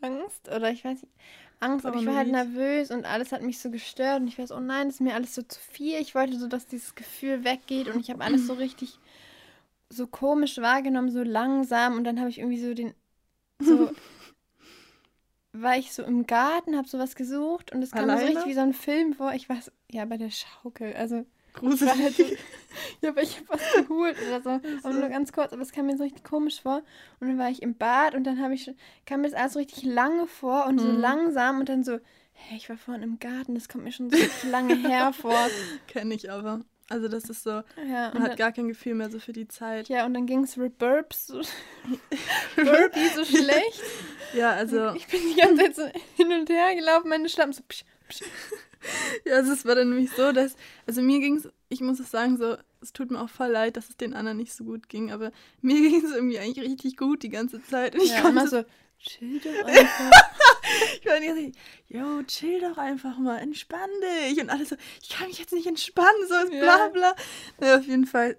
Angst 0.00 0.48
oder 0.48 0.70
ich 0.70 0.82
weiß 0.82 1.02
nicht, 1.02 1.12
Angst, 1.60 1.84
aber 1.84 1.98
ich 1.98 2.06
war 2.06 2.16
halt 2.16 2.28
nervös 2.28 2.90
und 2.90 3.04
alles 3.04 3.32
hat 3.32 3.42
mich 3.42 3.58
so 3.58 3.70
gestört 3.70 4.22
und 4.22 4.28
ich 4.28 4.38
weiß, 4.38 4.50
oh 4.50 4.60
nein, 4.60 4.86
das 4.86 4.94
ist 4.94 5.00
mir 5.02 5.12
alles 5.12 5.34
so 5.34 5.42
zu 5.42 5.60
viel. 5.60 6.00
Ich 6.00 6.14
wollte 6.14 6.38
so, 6.38 6.48
dass 6.48 6.66
dieses 6.66 6.94
Gefühl 6.94 7.44
weggeht 7.44 7.88
und 7.88 8.00
ich 8.00 8.08
habe 8.08 8.24
alles 8.24 8.46
so 8.46 8.54
richtig 8.54 8.98
so 9.90 10.06
komisch 10.06 10.56
wahrgenommen, 10.56 11.10
so 11.10 11.22
langsam 11.22 11.96
und 11.96 12.04
dann 12.04 12.18
habe 12.18 12.30
ich 12.30 12.38
irgendwie 12.38 12.60
so 12.60 12.72
den 12.72 12.94
so 13.60 13.90
war 15.52 15.76
ich 15.76 15.92
so 15.92 16.02
im 16.02 16.26
Garten, 16.26 16.76
habe 16.76 16.88
sowas 16.88 17.14
gesucht 17.14 17.72
und 17.72 17.82
es 17.82 17.90
kam 17.90 18.06
mir 18.06 18.18
so 18.18 18.26
richtig 18.26 18.46
wie 18.46 18.54
so 18.54 18.60
ein 18.60 18.74
Film 18.74 19.14
vor. 19.14 19.32
Ich 19.32 19.48
war 19.48 19.60
so, 19.60 19.70
ja 19.90 20.04
bei 20.04 20.16
der 20.16 20.30
Schaukel, 20.30 20.94
also 20.94 21.24
Gruselig. 21.56 21.94
Halt 21.98 22.14
so, 22.14 22.22
ja, 23.02 23.08
aber 23.08 23.22
ich 23.22 23.36
habe 23.38 23.48
was 23.48 23.72
geholt 23.72 24.16
oder 24.28 24.42
so. 24.42 24.50
Aber 24.86 24.94
nur 24.94 25.08
ganz 25.08 25.32
kurz, 25.32 25.52
aber 25.52 25.62
es 25.62 25.72
kam 25.72 25.86
mir 25.86 25.96
so 25.96 26.04
richtig 26.04 26.22
komisch 26.22 26.60
vor. 26.60 26.82
Und 27.18 27.28
dann 27.28 27.38
war 27.38 27.50
ich 27.50 27.62
im 27.62 27.74
Bad 27.74 28.14
und 28.14 28.24
dann 28.24 28.40
habe 28.40 28.54
ich 28.54 28.70
kam 29.06 29.22
mir 29.22 29.30
das 29.30 29.38
alles 29.38 29.54
so 29.54 29.58
richtig 29.58 29.82
lange 29.84 30.26
vor 30.26 30.66
und 30.66 30.78
so 30.78 30.86
mhm. 30.86 31.00
langsam 31.00 31.60
und 31.60 31.68
dann 31.68 31.82
so, 31.82 31.98
hey, 32.32 32.58
ich 32.58 32.68
war 32.68 32.76
vorhin 32.76 33.02
im 33.02 33.18
Garten, 33.18 33.54
das 33.54 33.68
kommt 33.68 33.84
mir 33.84 33.92
schon 33.92 34.10
so 34.10 34.18
lange 34.50 34.76
her 34.76 35.12
Kenne 35.88 36.14
ich 36.14 36.30
aber. 36.30 36.60
Also 36.88 37.08
das 37.08 37.28
ist 37.28 37.42
so, 37.42 37.50
ja, 37.50 38.12
man 38.14 38.22
hat 38.22 38.30
dann, 38.30 38.36
gar 38.36 38.52
kein 38.52 38.68
Gefühl 38.68 38.94
mehr 38.94 39.10
so 39.10 39.18
für 39.18 39.32
die 39.32 39.48
Zeit. 39.48 39.88
Ja, 39.88 40.06
und 40.06 40.14
dann 40.14 40.26
ging 40.26 40.44
es 40.44 40.56
Burps 40.78 41.26
so, 41.26 41.40
Burpee 42.56 43.08
so 43.14 43.24
schlecht. 43.24 43.82
Ja, 44.34 44.50
also. 44.50 44.92
Ich 44.94 45.06
bin 45.06 45.20
die 45.30 45.40
ganze 45.40 45.56
Zeit 45.56 45.76
so 45.76 45.82
hin 46.16 46.32
und 46.32 46.50
her 46.50 46.74
gelaufen, 46.74 47.08
meine 47.08 47.28
Schlappen 47.28 47.52
so 47.52 47.62
psch, 47.66 47.84
psch. 48.08 48.22
Ja, 49.24 49.36
also 49.36 49.52
es 49.52 49.64
war 49.64 49.74
dann 49.74 49.88
nämlich 49.88 50.10
so, 50.12 50.30
dass, 50.30 50.54
also 50.86 51.00
mir 51.02 51.18
ging 51.20 51.36
es, 51.36 51.48
ich 51.68 51.80
muss 51.80 51.98
es 51.98 52.10
sagen, 52.10 52.36
so, 52.36 52.56
es 52.80 52.92
tut 52.92 53.10
mir 53.10 53.20
auch 53.20 53.30
voll 53.30 53.48
leid, 53.48 53.76
dass 53.76 53.88
es 53.88 53.96
den 53.96 54.14
anderen 54.14 54.36
nicht 54.36 54.52
so 54.52 54.64
gut 54.64 54.88
ging, 54.88 55.10
aber 55.10 55.32
mir 55.60 55.80
ging 55.80 56.04
es 56.04 56.12
irgendwie 56.12 56.38
eigentlich 56.38 56.64
richtig 56.64 56.96
gut 56.96 57.22
die 57.22 57.30
ganze 57.30 57.62
Zeit. 57.62 57.94
Und 57.94 58.02
ich 58.02 58.10
ja, 58.10 58.20
konnte, 58.20 58.40
immer 58.40 58.48
so, 58.48 58.64
chill 59.00 59.40
doch 59.40 59.64
einfach. 59.64 60.10
ich 61.00 61.06
war 61.06 61.18
so, 61.18 61.52
yo, 61.88 62.22
chill 62.24 62.60
doch 62.60 62.78
einfach 62.78 63.18
mal, 63.18 63.38
entspann 63.38 63.90
dich. 64.02 64.40
Und 64.40 64.50
alles 64.50 64.70
so, 64.70 64.76
ich 65.02 65.10
kann 65.10 65.28
mich 65.28 65.38
jetzt 65.38 65.52
nicht 65.52 65.66
entspannen, 65.66 66.28
so 66.28 66.34
ist 66.34 66.50
bla 66.50 66.88
bla. 66.88 67.14
Ja, 67.60 67.76
auf 67.78 67.84
jeden 67.84 68.06
Fall. 68.06 68.36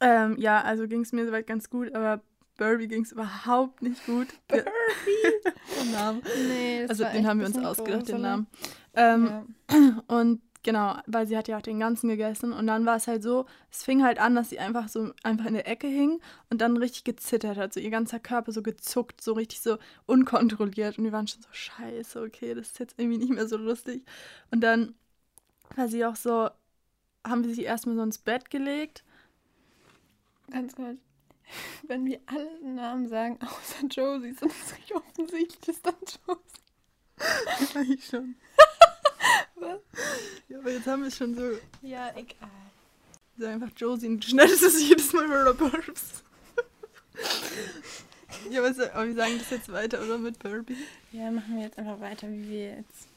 Ähm, 0.00 0.36
ja, 0.38 0.60
also 0.62 0.88
ging 0.88 1.02
es 1.02 1.12
mir 1.12 1.26
soweit 1.26 1.46
ganz 1.46 1.70
gut, 1.70 1.94
aber 1.94 2.22
Burby 2.58 2.88
ging 2.88 3.02
es 3.02 3.12
überhaupt 3.12 3.82
nicht 3.82 4.04
gut. 4.06 4.28
Burby? 4.48 4.66
Name. 5.92 6.22
Nee, 6.48 6.86
also 6.88 7.04
den 7.04 7.26
haben 7.26 7.40
wir 7.40 7.46
uns 7.46 7.58
ausgedacht, 7.58 8.08
den 8.08 8.20
Namen. 8.20 8.46
Ähm, 8.94 9.46
ja. 9.70 10.02
Und 10.08 10.42
Genau, 10.64 10.96
weil 11.06 11.26
sie 11.26 11.36
hat 11.36 11.48
ja 11.48 11.58
auch 11.58 11.62
den 11.62 11.80
ganzen 11.80 12.08
gegessen 12.08 12.52
und 12.52 12.68
dann 12.68 12.86
war 12.86 12.96
es 12.96 13.08
halt 13.08 13.22
so, 13.22 13.46
es 13.70 13.82
fing 13.82 14.04
halt 14.04 14.20
an, 14.20 14.36
dass 14.36 14.50
sie 14.50 14.60
einfach 14.60 14.88
so 14.88 15.12
einfach 15.24 15.46
in 15.46 15.54
der 15.54 15.66
Ecke 15.66 15.88
hing 15.88 16.20
und 16.50 16.60
dann 16.60 16.76
richtig 16.76 17.02
gezittert 17.02 17.56
hat, 17.56 17.72
so 17.72 17.80
ihr 17.80 17.90
ganzer 17.90 18.20
Körper 18.20 18.52
so 18.52 18.62
gezuckt, 18.62 19.20
so 19.20 19.32
richtig 19.32 19.60
so 19.60 19.78
unkontrolliert 20.06 20.98
und 20.98 21.04
wir 21.04 21.12
waren 21.12 21.26
schon 21.26 21.42
so 21.42 21.48
scheiße, 21.50 22.20
okay, 22.22 22.54
das 22.54 22.68
ist 22.68 22.78
jetzt 22.78 22.94
irgendwie 22.96 23.18
nicht 23.18 23.32
mehr 23.32 23.48
so 23.48 23.56
lustig. 23.56 24.04
Und 24.52 24.60
dann 24.60 24.94
war 25.74 25.88
sie 25.88 26.04
auch 26.04 26.16
so, 26.16 26.48
haben 27.26 27.44
wir 27.44 27.54
sie 27.54 27.64
erstmal 27.64 27.96
so 27.96 28.02
ins 28.02 28.18
Bett 28.18 28.48
gelegt. 28.50 29.02
Ganz 30.50 30.76
kurz. 30.76 30.98
wenn 31.88 32.06
wir 32.06 32.20
alle 32.26 32.60
Namen 32.62 33.08
sagen, 33.08 33.38
außer 33.42 33.86
Josie, 33.88 34.32
sonst 34.32 34.56
ist 34.56 34.66
es 34.66 34.72
richtig 34.76 34.96
offensichtlich, 34.96 35.58
dass 35.60 35.82
dann 35.82 35.94
Josie. 36.26 36.40
Eigentlich 37.74 38.06
schon. 38.06 38.36
Was? 39.62 39.80
Ja, 40.48 40.58
aber 40.58 40.70
jetzt 40.70 40.86
haben 40.86 41.02
wir 41.02 41.08
es 41.08 41.16
schon 41.16 41.34
so. 41.34 41.42
Ja, 41.82 42.10
egal. 42.10 42.50
Sag 43.38 43.48
einfach 43.54 43.70
Josie 43.76 44.08
und 44.08 44.22
du 44.22 44.28
schneidest 44.28 44.62
es 44.62 44.86
jedes 44.86 45.12
Mal 45.12 45.26
mit 45.26 45.58
Burbs. 45.58 46.22
ja, 48.50 48.62
was, 48.62 48.78
aber 48.78 49.06
wir 49.06 49.14
sagen 49.14 49.38
das 49.38 49.50
jetzt 49.50 49.72
weiter, 49.72 50.02
oder 50.02 50.18
mit 50.18 50.38
Burbie? 50.38 50.76
Ja, 51.12 51.30
machen 51.30 51.56
wir 51.56 51.64
jetzt 51.64 51.78
einfach 51.78 52.00
weiter, 52.00 52.28
wie 52.28 52.50
wir 52.50 52.76
jetzt 52.76 53.08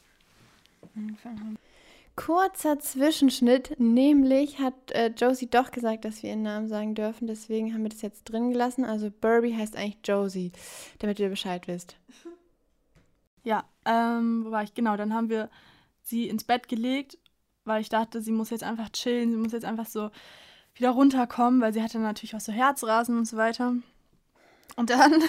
angefangen 0.94 1.40
haben. 1.40 1.58
Kurzer 2.14 2.78
Zwischenschnitt, 2.78 3.78
nämlich 3.78 4.58
hat 4.58 4.90
äh, 4.92 5.08
Josie 5.08 5.48
doch 5.48 5.70
gesagt, 5.70 6.06
dass 6.06 6.22
wir 6.22 6.30
ihren 6.30 6.42
Namen 6.42 6.68
sagen 6.68 6.94
dürfen, 6.94 7.26
deswegen 7.26 7.74
haben 7.74 7.82
wir 7.82 7.90
das 7.90 8.00
jetzt 8.00 8.24
drin 8.24 8.52
gelassen. 8.52 8.86
Also 8.86 9.10
Burbie 9.10 9.54
heißt 9.54 9.76
eigentlich 9.76 9.98
Josie, 10.02 10.52
damit 11.00 11.18
ihr 11.18 11.28
Bescheid 11.28 11.68
wisst. 11.68 11.96
Ja, 13.44 13.68
ähm, 13.84 14.46
wo 14.46 14.50
war 14.50 14.62
ich? 14.62 14.72
Genau, 14.72 14.96
dann 14.96 15.12
haben 15.12 15.28
wir 15.28 15.50
sie 16.06 16.28
ins 16.28 16.44
Bett 16.44 16.68
gelegt, 16.68 17.18
weil 17.64 17.80
ich 17.80 17.88
dachte, 17.88 18.20
sie 18.22 18.32
muss 18.32 18.50
jetzt 18.50 18.62
einfach 18.62 18.90
chillen, 18.90 19.32
sie 19.32 19.36
muss 19.36 19.52
jetzt 19.52 19.64
einfach 19.64 19.86
so 19.86 20.10
wieder 20.74 20.90
runterkommen, 20.90 21.60
weil 21.60 21.72
sie 21.72 21.82
hatte 21.82 21.98
natürlich 21.98 22.36
auch 22.36 22.40
so 22.40 22.52
Herzrasen 22.52 23.18
und 23.18 23.24
so 23.24 23.36
weiter. 23.36 23.74
Und 24.76 24.90
dann 24.90 25.22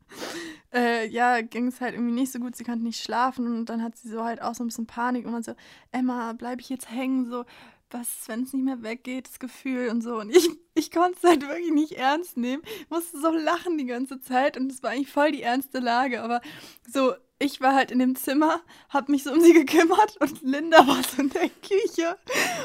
äh, 0.72 1.08
ja, 1.08 1.40
ging 1.40 1.66
es 1.66 1.80
halt 1.80 1.94
irgendwie 1.94 2.12
nicht 2.12 2.30
so 2.30 2.38
gut. 2.38 2.54
Sie 2.54 2.64
konnte 2.64 2.84
nicht 2.84 3.02
schlafen 3.02 3.46
und 3.46 3.66
dann 3.66 3.82
hat 3.82 3.96
sie 3.96 4.08
so 4.08 4.22
halt 4.22 4.42
auch 4.42 4.54
so 4.54 4.62
ein 4.62 4.68
bisschen 4.68 4.86
Panik 4.86 5.26
und 5.26 5.32
man 5.32 5.42
so, 5.42 5.54
Emma, 5.90 6.32
bleibe 6.34 6.60
ich 6.60 6.68
jetzt 6.68 6.90
hängen? 6.90 7.28
So, 7.28 7.44
was, 7.92 8.08
wenn 8.26 8.42
es 8.42 8.52
nicht 8.52 8.64
mehr 8.64 8.82
weggeht, 8.82 9.28
das 9.28 9.38
Gefühl 9.38 9.88
und 9.88 10.02
so. 10.02 10.16
Und 10.16 10.34
ich, 10.34 10.48
ich 10.74 10.90
konnte 10.90 11.18
es 11.22 11.28
halt 11.28 11.42
wirklich 11.42 11.72
nicht 11.72 11.92
ernst 11.92 12.36
nehmen. 12.36 12.62
Ich 12.80 12.90
musste 12.90 13.20
so 13.20 13.30
lachen 13.30 13.78
die 13.78 13.86
ganze 13.86 14.20
Zeit 14.20 14.56
und 14.56 14.70
es 14.70 14.82
war 14.82 14.90
eigentlich 14.90 15.10
voll 15.10 15.32
die 15.32 15.42
ernste 15.42 15.78
Lage. 15.78 16.22
Aber 16.22 16.40
so, 16.88 17.14
ich 17.38 17.60
war 17.60 17.74
halt 17.74 17.90
in 17.90 17.98
dem 17.98 18.14
Zimmer, 18.14 18.62
hab 18.88 19.08
mich 19.08 19.24
so 19.24 19.32
um 19.32 19.40
sie 19.40 19.52
gekümmert 19.64 20.16
und 20.18 20.42
Linda 20.42 20.86
war 20.86 21.02
so 21.02 21.22
in 21.22 21.30
der 21.30 21.48
Küche 21.48 22.16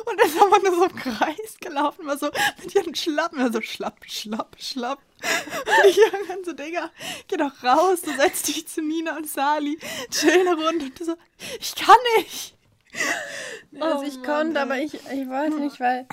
und 0.05 0.21
ist 0.21 0.39
aber 0.39 0.59
nur 0.59 0.75
so 0.75 0.85
im 0.85 0.95
Kreis 0.95 1.57
gelaufen, 1.59 2.05
war 2.05 2.17
so 2.17 2.29
mit 2.61 2.75
ihren 2.75 2.95
Schlappen, 2.95 3.39
war 3.39 3.51
so 3.51 3.61
schlapp, 3.61 4.05
schlapp, 4.07 4.55
schlapp. 4.59 4.99
Und 5.19 5.85
ich 5.89 5.97
irgendwann 5.97 6.43
so, 6.43 6.53
Digga, 6.53 6.91
geh 7.27 7.37
doch 7.37 7.63
raus, 7.63 8.01
du 8.01 8.13
setzt 8.15 8.47
dich 8.47 8.67
zu 8.67 8.81
Nina 8.81 9.17
und 9.17 9.27
Sali, 9.27 9.79
chill 10.11 10.47
eine 10.47 10.53
Runde 10.53 10.85
und 10.85 10.99
du 10.99 11.05
so, 11.05 11.15
ich 11.59 11.73
kann 11.75 11.97
nicht. 12.17 12.56
Also 13.79 14.03
ich 14.03 14.15
oh 14.15 14.19
Mann, 14.19 14.25
konnte, 14.25 14.61
aber 14.61 14.79
ich, 14.79 14.93
ich 14.93 15.29
wollte 15.29 15.59
nicht, 15.59 15.79
weil 15.79 16.07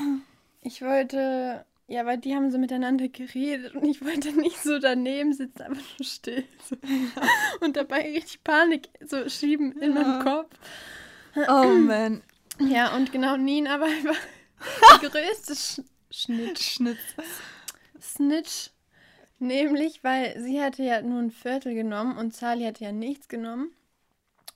ich 0.61 0.83
wollte 0.83 1.65
ja, 1.87 2.07
weil 2.07 2.19
die 2.19 2.35
haben 2.35 2.51
so 2.51 2.57
miteinander 2.57 3.09
geredet 3.09 3.75
und 3.75 3.85
ich 3.85 4.03
wollte 4.03 4.33
nicht 4.33 4.63
so 4.63 4.79
daneben 4.79 5.35
sitzen, 5.35 5.63
einfach 5.63 5.99
nur 5.99 6.07
still. 6.07 6.45
So. 6.69 6.77
Und 7.61 7.77
dabei 7.77 8.03
richtig 8.03 8.43
Panik 8.43 8.89
so 9.05 9.29
schieben 9.29 9.73
in 9.73 9.95
ja. 9.95 10.03
meinem 10.03 10.25
Kopf. 10.25 10.57
Oh 11.49 11.69
man. 11.69 12.23
Ja, 12.61 12.95
und 12.95 13.11
genau 13.11 13.37
Nina 13.37 13.81
war 13.81 13.89
einfach 13.89 14.17
die 15.03 15.07
größte 15.07 15.57
Sch 15.57 15.83
Schnitt. 16.11 16.61
Schnitz. 16.61 16.99
Snitch. 18.01 18.71
Nämlich, 19.41 20.05
weil 20.05 20.41
sie 20.41 20.63
hatte 20.63 20.85
ja 20.85 21.03
nur 21.03 21.19
ein 21.19 21.33
Viertel 21.33 21.75
genommen 21.75 22.17
und 22.17 22.35
Sally 22.35 22.65
hatte 22.65 22.85
ja 22.85 22.93
nichts 22.93 23.27
genommen. 23.27 23.73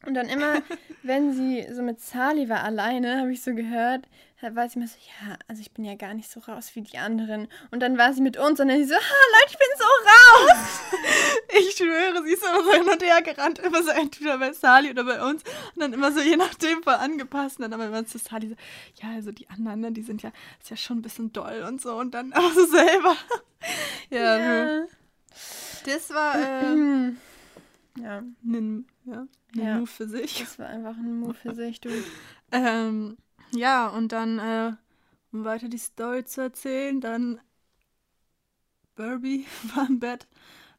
Und 0.07 0.15
dann 0.15 0.29
immer, 0.29 0.63
wenn 1.03 1.33
sie 1.33 1.67
so 1.73 1.83
mit 1.83 2.01
Sally 2.01 2.49
war 2.49 2.63
alleine, 2.63 3.21
habe 3.21 3.33
ich 3.33 3.43
so 3.43 3.55
gehört, 3.55 4.07
war 4.41 4.69
sie 4.69 4.79
immer 4.79 4.87
so, 4.87 4.97
ja, 5.21 5.37
also 5.49 5.61
ich 5.61 5.73
bin 5.73 5.85
ja 5.85 5.97
gar 5.97 6.15
nicht 6.15 6.31
so 6.31 6.39
raus 6.41 6.71
wie 6.75 6.83
die 6.83 6.99
anderen. 6.99 7.49
Und 7.73 7.81
dann 7.81 7.99
war 7.99 8.13
sie 8.13 8.21
mit 8.21 8.37
uns 8.37 8.61
und 8.61 8.69
dann 8.69 8.79
sie 8.79 8.85
so, 8.85 8.95
ha, 8.95 8.99
Leute, 9.33 9.51
ich 9.51 9.59
bin 9.59 9.67
so 9.77 9.85
raus. 10.09 10.81
ich 11.59 11.77
schwöre, 11.77 12.23
sie 12.23 12.33
ist 12.35 12.45
immer 12.45 12.63
so 12.63 12.73
hin 12.73 12.89
und 12.89 13.03
her 13.03 13.23
gerannt, 13.23 13.59
immer 13.59 13.83
so 13.83 13.91
entweder 13.91 14.39
bei 14.39 14.53
Sally 14.53 14.91
oder 14.91 15.03
bei 15.03 15.23
uns. 15.25 15.43
Und 15.75 15.83
dann 15.83 15.93
immer 15.93 16.13
so 16.13 16.21
je 16.21 16.37
nachdem 16.37 16.83
voll 16.85 16.95
angepasst. 16.95 17.59
Und 17.59 17.63
dann 17.63 17.73
aber 17.73 17.87
immer 17.87 18.07
zu 18.07 18.19
Sally 18.19 18.51
so, 18.51 18.55
ja, 19.03 19.15
also 19.15 19.33
die 19.33 19.51
anderen, 19.51 19.81
ne, 19.81 19.91
die 19.91 20.03
sind 20.03 20.23
ja, 20.23 20.31
ist 20.61 20.71
ja 20.71 20.77
schon 20.77 20.99
ein 20.99 21.03
bisschen 21.03 21.33
doll 21.33 21.65
und 21.67 21.81
so. 21.81 21.97
Und 21.97 22.13
dann 22.13 22.33
aber 22.35 22.53
so 22.53 22.65
selber. 22.67 23.17
ja, 24.11 24.39
ja. 24.39 24.87
Das 25.85 26.11
war, 26.11 26.37
äh, 26.37 27.13
ja. 28.03 28.23
Ja, 29.05 29.27
ein 29.55 29.65
ja. 29.65 29.79
Move 29.79 29.87
für 29.87 30.09
sich. 30.09 30.41
Das 30.41 30.59
war 30.59 30.67
einfach 30.67 30.97
ein 30.97 31.21
Move 31.21 31.35
für 31.35 31.55
sich, 31.55 31.81
du. 31.81 31.91
ähm, 32.53 33.17
ja, 33.53 33.89
und 33.89 34.13
dann, 34.13 34.39
äh, 34.39 34.73
um 35.33 35.45
weiter 35.45 35.69
die 35.69 35.79
Story 35.79 36.25
zu 36.25 36.43
erzählen, 36.43 37.01
dann 37.01 37.41
Burbie 38.95 39.47
war 39.75 39.89
im 39.89 40.01
Bett, 40.01 40.27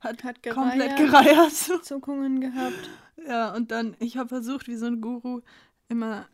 hat, 0.01 0.23
hat 0.23 0.43
gereiert, 0.43 0.55
komplett 0.55 0.97
gereiert. 0.97 1.51
Zuckungen 1.83 2.41
gehabt. 2.41 2.89
Ja, 3.27 3.53
und 3.55 3.71
dann, 3.71 3.95
ich 3.99 4.17
habe 4.17 4.29
versucht, 4.29 4.67
wie 4.67 4.75
so 4.75 4.85
ein 4.85 5.01
Guru, 5.01 5.41
immer 5.87 6.27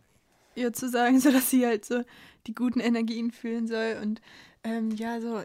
ihr 0.56 0.74
zu 0.74 0.90
sagen, 0.90 1.20
so 1.20 1.32
dass 1.32 1.50
sie 1.50 1.66
halt 1.66 1.86
so 1.86 2.04
die 2.48 2.56
guten 2.56 2.80
Energien 2.80 3.32
fühlen 3.32 3.68
soll 3.68 3.98
und 4.02 4.22
ähm, 4.64 4.92
ja, 4.92 5.20
so, 5.20 5.44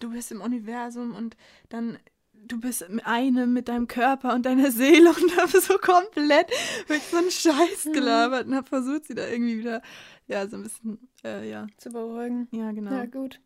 du 0.00 0.10
bist 0.10 0.30
im 0.30 0.40
Universum 0.40 1.14
und 1.14 1.36
dann 1.68 1.98
du 2.46 2.60
bist 2.60 2.84
eine 3.04 3.46
mit 3.46 3.68
deinem 3.68 3.88
Körper 3.88 4.34
und 4.34 4.46
deiner 4.46 4.70
Seele 4.70 5.10
und 5.20 5.36
habe 5.36 5.60
so 5.60 5.78
komplett 5.78 6.50
mit 6.88 7.02
so 7.02 7.16
einen 7.16 7.30
Scheiß 7.30 7.86
mhm. 7.86 7.92
gelabert 7.92 8.46
und 8.46 8.54
habe 8.54 8.68
versucht, 8.68 9.06
sie 9.06 9.14
da 9.14 9.26
irgendwie 9.26 9.58
wieder, 9.58 9.82
ja, 10.26 10.46
so 10.46 10.56
ein 10.56 10.62
bisschen, 10.62 11.08
äh, 11.24 11.48
ja. 11.48 11.66
Zu 11.76 11.90
beruhigen. 11.90 12.48
Ja, 12.52 12.72
genau. 12.72 12.92
Ja, 12.92 13.06
gut. 13.06 13.40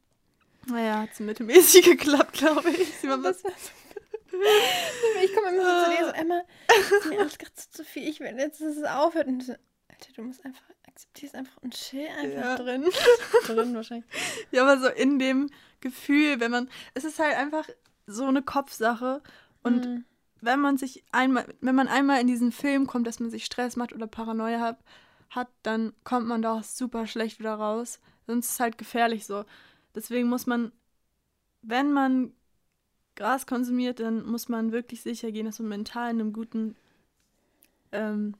Naja, 0.66 1.00
hat 1.00 1.10
es 1.12 1.20
mittelmäßig 1.20 1.84
geklappt, 1.84 2.34
glaube 2.34 2.70
ich. 2.70 2.88
Sie 2.98 3.08
war 3.08 3.22
was. 3.22 3.42
ich 5.24 5.34
komme 5.34 5.48
immer 5.48 5.62
so 5.62 5.84
zu 5.84 5.96
dir 5.96 6.06
so, 6.06 6.12
Emma, 6.12 6.42
ist 6.68 7.06
mir 7.06 7.20
alles 7.20 7.38
gerade 7.38 7.54
zu 7.54 7.84
viel, 7.84 8.08
ich 8.08 8.20
will 8.20 8.34
jetzt, 8.38 8.60
dass 8.60 8.76
es 8.76 8.84
aufhört. 8.84 9.26
Und 9.26 9.42
so, 9.42 9.52
Alter, 9.88 10.12
du 10.14 10.22
musst 10.22 10.44
einfach, 10.44 10.62
akzeptierst 10.86 11.34
einfach 11.34 11.56
und 11.62 11.74
chill 11.74 12.06
einfach 12.18 12.42
ja. 12.42 12.56
drin. 12.56 12.84
drin 13.46 13.74
wahrscheinlich. 13.74 14.08
Ja, 14.50 14.62
aber 14.62 14.78
so 14.80 14.88
in 14.88 15.18
dem 15.18 15.50
Gefühl, 15.80 16.40
wenn 16.40 16.50
man, 16.50 16.68
es 16.94 17.04
ist 17.04 17.18
halt 17.18 17.36
einfach, 17.36 17.68
so 18.08 18.24
eine 18.24 18.42
Kopfsache. 18.42 19.22
Und 19.62 19.86
mhm. 19.86 20.04
wenn 20.40 20.60
man 20.60 20.78
sich 20.78 21.04
einmal, 21.12 21.46
wenn 21.60 21.74
man 21.74 21.88
einmal 21.88 22.20
in 22.20 22.26
diesen 22.26 22.50
Film 22.50 22.86
kommt, 22.86 23.06
dass 23.06 23.20
man 23.20 23.30
sich 23.30 23.44
Stress 23.44 23.76
macht 23.76 23.92
oder 23.92 24.06
Paranoia 24.06 24.60
hat, 24.60 24.78
hat, 25.30 25.48
dann 25.62 25.92
kommt 26.04 26.26
man 26.26 26.42
da 26.42 26.54
auch 26.54 26.64
super 26.64 27.06
schlecht 27.06 27.38
wieder 27.38 27.54
raus. 27.54 28.00
Sonst 28.26 28.46
ist 28.46 28.52
es 28.52 28.60
halt 28.60 28.78
gefährlich 28.78 29.26
so. 29.26 29.44
Deswegen 29.94 30.28
muss 30.28 30.46
man, 30.46 30.72
wenn 31.62 31.92
man 31.92 32.32
Gras 33.14 33.46
konsumiert, 33.46 34.00
dann 34.00 34.24
muss 34.24 34.48
man 34.48 34.72
wirklich 34.72 35.02
sicher 35.02 35.30
gehen, 35.32 35.46
dass 35.46 35.58
man 35.58 35.68
mental 35.68 36.10
in 36.10 36.20
einem 36.20 36.32
guten 36.32 36.76
ähm, 37.92 38.34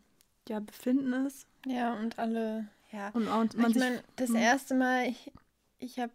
ja, 0.49 0.61
Befinden 0.61 1.27
ist. 1.27 1.47
Ja, 1.67 1.95
und 1.95 2.19
alle, 2.19 2.69
ja. 2.93 3.11
Und, 3.11 3.29
und 3.29 3.57
man 3.57 3.71
ich 3.71 3.77
meine, 3.77 4.03
das 4.17 4.31
erste 4.31 4.75
Mal, 4.75 5.09
ich, 5.09 5.33
ich 5.79 5.99
habe 5.99 6.13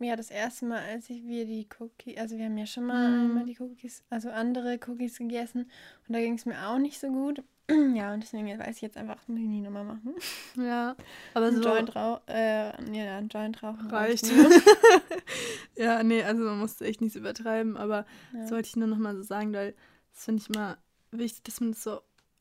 ja, 0.00 0.16
das 0.16 0.30
erste 0.30 0.66
Mal, 0.66 0.82
als 0.92 1.10
ich 1.10 1.24
wir 1.24 1.44
die 1.44 1.66
Cookies, 1.78 2.16
also 2.18 2.38
wir 2.38 2.44
haben 2.44 2.56
ja 2.56 2.66
schon 2.66 2.84
mal 2.84 3.06
einmal 3.06 3.44
die 3.44 3.56
Cookies, 3.60 4.04
also 4.10 4.30
andere 4.30 4.78
Cookies 4.86 5.18
gegessen 5.18 5.70
und 6.06 6.14
da 6.14 6.20
ging 6.20 6.34
es 6.34 6.46
mir 6.46 6.68
auch 6.68 6.78
nicht 6.78 7.00
so 7.00 7.08
gut. 7.08 7.42
ja, 7.94 8.14
und 8.14 8.22
deswegen 8.22 8.46
weiß 8.58 8.76
ich 8.76 8.82
jetzt 8.82 8.96
einfach, 8.96 9.16
muss 9.26 9.40
ich 9.40 9.46
nie 9.46 9.60
nochmal 9.60 9.84
machen. 9.84 10.14
Ja, 10.56 10.96
aber 11.34 11.46
ein 11.46 11.56
so. 11.56 11.62
Joint 11.62 11.94
rauch, 11.94 12.20
äh, 12.26 12.68
ja, 12.96 13.18
ein 13.18 13.28
Joint 13.28 13.62
rauchen 13.62 13.90
reicht. 13.90 14.30
ja, 15.76 16.02
nee, 16.02 16.22
also 16.22 16.44
man 16.44 16.60
muss 16.60 16.80
echt 16.80 17.00
nichts 17.00 17.16
übertreiben, 17.16 17.76
aber 17.76 18.06
ja. 18.32 18.40
das 18.40 18.50
wollte 18.52 18.68
ich 18.68 18.76
nur 18.76 18.88
nochmal 18.88 19.16
so 19.16 19.22
sagen, 19.22 19.52
weil 19.52 19.74
das 20.14 20.24
finde 20.24 20.42
ich 20.42 20.48
immer 20.48 20.78
wichtig, 21.10 21.42
dass 21.42 21.60
man 21.60 21.72
das 21.72 21.82
so 21.82 22.00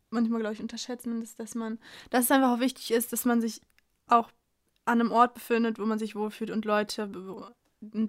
manchmal, 0.09 0.39
glaube 0.39 0.53
ich, 0.53 0.61
unterschätzen 0.61 1.21
ist, 1.21 1.39
dass 1.39 1.55
man, 1.55 1.79
dass 2.09 2.25
es 2.25 2.31
einfach 2.31 2.55
auch 2.55 2.59
wichtig 2.59 2.91
ist, 2.91 3.11
dass 3.11 3.25
man 3.25 3.41
sich 3.41 3.61
auch 4.07 4.31
an 4.87 5.01
einem 5.01 5.11
Ort 5.11 5.33
befindet, 5.33 5.79
wo 5.79 5.85
man 5.85 5.99
sich 5.99 6.15
wohlfühlt 6.15 6.49
und 6.49 6.65
Leute, 6.65 7.09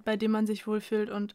bei 0.05 0.17
denen 0.17 0.33
man 0.33 0.47
sich 0.47 0.67
wohlfühlt 0.67 1.11
und 1.11 1.35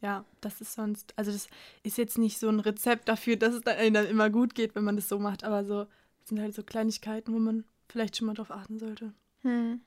ja, 0.00 0.24
das 0.40 0.60
ist 0.60 0.74
sonst, 0.74 1.12
also 1.16 1.32
das 1.32 1.48
ist 1.82 1.98
jetzt 1.98 2.18
nicht 2.18 2.38
so 2.38 2.48
ein 2.48 2.60
Rezept 2.60 3.08
dafür, 3.08 3.36
dass 3.36 3.54
es 3.54 3.62
dann 3.62 4.06
immer 4.06 4.30
gut 4.30 4.54
geht, 4.54 4.74
wenn 4.74 4.84
man 4.84 4.96
das 4.96 5.08
so 5.08 5.18
macht, 5.18 5.42
aber 5.42 5.64
so 5.64 5.86
sind 6.24 6.40
halt 6.40 6.54
so 6.54 6.62
Kleinigkeiten, 6.62 7.34
wo 7.34 7.38
man 7.38 7.64
vielleicht 7.88 8.16
schon 8.16 8.28
mal 8.28 8.34
drauf 8.34 8.50
achten 8.50 8.78
sollte. 8.78 9.12
Hm. 9.42 9.80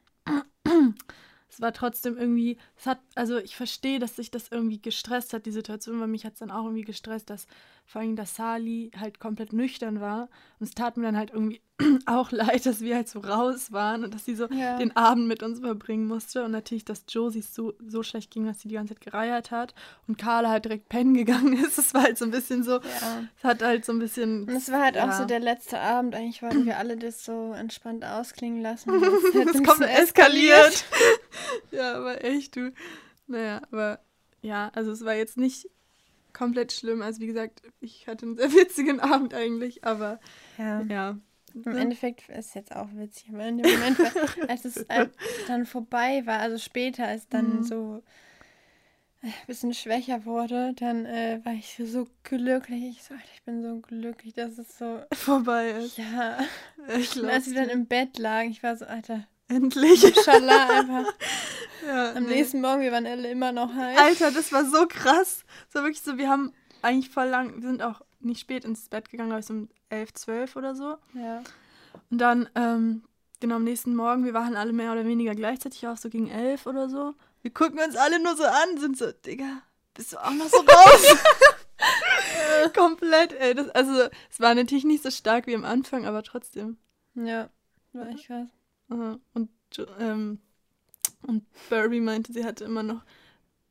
Es 1.52 1.60
war 1.60 1.74
trotzdem 1.74 2.18
irgendwie, 2.18 2.58
es 2.78 2.86
hat, 2.86 3.00
also 3.16 3.38
ich 3.38 3.58
verstehe, 3.58 4.00
dass 4.00 4.16
sich 4.16 4.32
das 4.32 4.48
irgendwie 4.50 4.82
gestresst 4.82 5.34
hat, 5.34 5.46
die 5.46 5.52
Situation, 5.52 6.00
weil 6.00 6.08
mich 6.08 6.26
hat 6.26 6.34
es 6.34 6.40
dann 6.40 6.50
auch 6.52 6.64
irgendwie 6.64 6.86
gestresst, 6.86 7.30
dass 7.30 7.46
vor 7.86 8.02
allem, 8.02 8.16
dass 8.16 8.36
Sali 8.36 8.92
halt 8.98 9.20
komplett 9.20 9.52
nüchtern 9.52 10.00
war. 10.00 10.30
Und 10.60 10.68
es 10.68 10.72
tat 10.72 10.96
mir 10.96 11.04
dann 11.04 11.18
halt 11.18 11.32
irgendwie 11.32 11.62
auch 12.06 12.32
leid, 12.32 12.66
dass 12.66 12.82
wir 12.82 12.96
halt 12.96 13.10
so 13.10 13.20
raus 13.20 13.72
waren 13.72 14.04
und 14.04 14.14
dass 14.14 14.26
sie 14.26 14.36
so 14.36 14.48
ja. 14.48 14.78
den 14.78 14.96
Abend 14.96 15.28
mit 15.28 15.44
uns 15.44 15.60
verbringen 15.60 16.08
musste. 16.08 16.44
Und 16.44 16.52
natürlich, 16.52 16.86
dass 16.86 17.04
Josie 17.10 17.42
so, 17.42 17.74
so 17.86 18.04
schlecht 18.04 18.32
ging, 18.32 18.46
dass 18.46 18.62
sie 18.62 18.70
die 18.70 18.76
ganze 18.76 18.94
Zeit 18.94 19.04
gereiert 19.04 19.52
hat 19.52 19.74
und 20.08 20.18
Carla 20.18 20.50
halt 20.50 20.66
direkt 20.66 20.90
pennen 20.90 21.14
gegangen 21.14 21.54
ist. 21.66 21.78
Es 21.78 21.94
war 21.94 22.04
halt 22.04 22.18
so 22.18 22.26
ein 22.26 22.32
bisschen 22.32 22.64
so, 22.64 22.74
ja. 22.74 23.24
es 23.38 23.44
hat 23.44 23.62
halt 23.62 23.84
so 23.84 23.92
ein 23.92 24.00
bisschen. 24.00 24.44
Und 24.44 24.56
es 24.56 24.72
war 24.72 24.82
halt 24.82 24.96
ja. 24.96 25.10
auch 25.10 25.14
so 25.14 25.26
der 25.26 25.40
letzte 25.40 25.80
Abend. 25.80 26.16
Eigentlich 26.16 26.42
wollten 26.42 26.66
wir 26.66 26.78
alle 26.78 26.96
das 26.98 27.26
so 27.26 27.54
entspannt 27.54 28.06
ausklingen 28.06 28.62
lassen. 28.62 28.92
Es 29.52 29.64
kommt 29.64 29.82
eskaliert. 29.82 30.86
ja, 31.72 31.96
aber 31.96 32.24
echt, 32.24 32.56
du. 32.56 32.72
Naja, 33.28 33.62
aber 33.72 34.00
ja, 34.42 34.72
also 34.74 34.92
es 34.92 35.04
war 35.06 35.14
jetzt 35.16 35.38
nicht 35.38 35.70
komplett 36.34 36.72
schlimm. 36.72 37.02
Also 37.02 37.20
wie 37.22 37.28
gesagt, 37.28 37.62
ich 37.80 38.08
hatte 38.08 38.26
einen 38.26 38.38
sehr 38.38 38.52
witzigen 38.54 39.00
Abend 39.00 39.34
eigentlich, 39.34 39.84
aber 39.84 40.20
Ja. 40.58 40.82
ja. 40.82 41.18
Im 41.54 41.76
Endeffekt 41.78 42.30
ist 42.30 42.48
es 42.48 42.54
jetzt 42.54 42.74
auch 42.74 42.88
witzig, 42.94 43.30
aber 43.34 43.46
in 43.46 43.58
dem 43.58 43.72
Moment, 43.72 43.98
als 44.48 44.64
es 44.64 44.86
dann 45.48 45.66
vorbei 45.66 46.26
war, 46.26 46.40
also 46.40 46.58
später, 46.58 47.06
als 47.08 47.28
dann 47.28 47.58
Mhm. 47.60 47.64
so 47.64 48.04
äh, 49.22 49.28
ein 49.28 49.34
bisschen 49.48 49.74
schwächer 49.74 50.24
wurde, 50.24 50.74
dann 50.78 51.06
äh, 51.06 51.42
war 51.44 51.52
ich 51.54 51.80
so 51.84 52.08
glücklich. 52.24 52.84
Ich 52.98 53.04
so, 53.04 53.14
ich 53.36 53.44
bin 53.44 53.62
so 53.62 53.80
glücklich, 53.82 54.34
dass 54.34 54.58
es 54.58 54.78
so, 54.78 55.02
vorbei 55.14 55.72
ist. 55.72 55.98
ja. 55.98 56.40
Ich 56.98 57.22
Und 57.22 57.30
als 57.30 57.48
ich 57.48 57.54
dann 57.54 57.68
im 57.70 57.86
Bett 57.86 58.18
lag, 58.18 58.44
ich 58.46 58.64
war 58.64 58.76
so, 58.78 58.86
Alter, 58.86 59.28
endlich. 59.56 60.02
Schala 60.24 60.68
einfach. 60.70 61.14
Ja, 61.84 62.12
Am 62.12 62.26
nee. 62.26 62.36
nächsten 62.36 62.62
Morgen, 62.62 62.82
wir 62.84 62.92
waren 62.92 63.08
alle 63.08 63.32
immer 63.32 63.52
noch 63.52 63.74
heiß. 63.74 63.98
Alter, 63.98 64.30
das 64.30 64.52
war 64.52 64.66
so 64.66 64.86
krass. 64.88 65.44
So 65.74 65.80
wirklich 65.80 66.04
so, 66.04 66.16
wir 66.16 66.30
haben 66.30 66.54
eigentlich 66.84 67.10
voll 67.10 67.26
lang, 67.26 67.56
wir 67.56 67.68
sind 67.68 67.82
auch 67.82 68.02
nicht 68.20 68.40
spät 68.40 68.66
ins 68.66 68.88
Bett 68.88 69.10
gegangen, 69.10 69.30
glaube 69.30 69.40
ich, 69.40 69.48
so 69.48 69.54
um 69.54 69.70
11, 69.90 70.14
12 70.14 70.56
oder 70.58 70.76
so. 70.76 70.98
Ja. 71.16 71.42
Und 72.12 72.20
dann, 72.20 72.48
ähm, 72.54 73.04
genau 73.40 73.56
am 73.56 73.64
nächsten 73.64 73.96
Morgen, 73.96 74.26
wir 74.26 74.34
waren 74.34 74.56
alle 74.56 74.74
mehr 74.74 74.92
oder 74.92 75.06
weniger 75.06 75.34
gleichzeitig 75.34 75.88
auf, 75.88 75.98
so 75.98 76.10
gegen 76.10 76.30
11 76.30 76.68
oder 76.68 76.88
so. 76.88 77.16
Wir 77.42 77.52
gucken 77.52 77.80
uns 77.80 77.96
alle 77.96 78.22
nur 78.22 78.36
so 78.36 78.44
an, 78.44 78.78
sind 78.78 78.98
so, 78.98 79.12
Digga, 79.12 79.64
bist 79.96 80.14
du 80.14 80.18
auch 80.18 80.32
noch 80.32 80.50
so 80.50 80.58
raus? 80.58 81.18
Komplett, 82.76 83.34
ey. 83.34 83.56
Das, 83.56 83.70
also, 83.70 84.08
es 84.30 84.40
war 84.40 84.54
natürlich 84.54 84.86
nicht 84.86 85.04
so 85.04 85.10
stark 85.10 85.48
wie 85.48 85.56
am 85.56 85.66
Anfang, 85.66 86.06
aber 86.06 86.22
trotzdem. 86.24 86.78
Ja, 87.16 87.50
war 87.94 88.08
echt 88.08 88.28
krass. 88.28 88.48
Aha. 88.92 89.20
Und, 89.34 89.50
ähm, 90.00 90.40
und 91.22 91.46
Burby 91.70 92.02
meinte, 92.02 92.34
sie 92.34 92.44
hatte 92.44 92.66
immer 92.66 92.84
noch, 92.84 93.04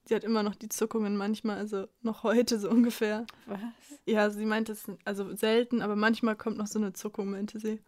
sie 0.06 0.14
hat 0.14 0.24
immer 0.24 0.42
noch 0.42 0.54
die 0.54 0.70
Zuckungen 0.70 1.16
manchmal, 1.16 1.58
also 1.58 1.86
noch 2.02 2.22
heute 2.22 2.58
so 2.58 2.70
ungefähr. 2.70 3.26
Was? 3.46 3.60
Ja, 4.06 4.30
sie 4.30 4.46
meinte 4.46 4.72
es, 4.72 4.90
also 5.04 5.34
selten, 5.36 5.82
aber 5.82 5.94
manchmal 5.94 6.36
kommt 6.36 6.56
noch 6.56 6.66
so 6.66 6.78
eine 6.78 6.94
Zuckung, 6.94 7.30
meinte 7.30 7.60
sie. 7.60 7.80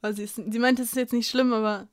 Also 0.00 0.16
sie, 0.16 0.24
ist, 0.24 0.34
sie 0.34 0.58
meinte, 0.58 0.82
es 0.82 0.88
ist 0.88 0.96
jetzt 0.96 1.12
nicht 1.12 1.30
schlimm, 1.30 1.52
aber 1.52 1.88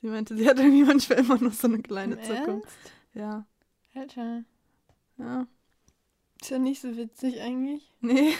sie 0.00 0.08
meinte, 0.08 0.34
sie 0.34 0.48
hat 0.48 0.58
irgendwie 0.58 0.84
manchmal 0.86 1.18
immer 1.18 1.38
noch 1.38 1.52
so 1.52 1.68
eine 1.68 1.82
kleine 1.82 2.14
Im 2.14 2.22
Zuckung. 2.22 2.62
Ernst? 2.62 2.76
Ja, 3.14 3.46
Alter, 3.94 4.44
ja. 5.18 5.46
ist 6.40 6.50
ja 6.50 6.58
nicht 6.58 6.80
so 6.80 6.96
witzig 6.96 7.42
eigentlich. 7.42 7.92
Nee. 8.00 8.32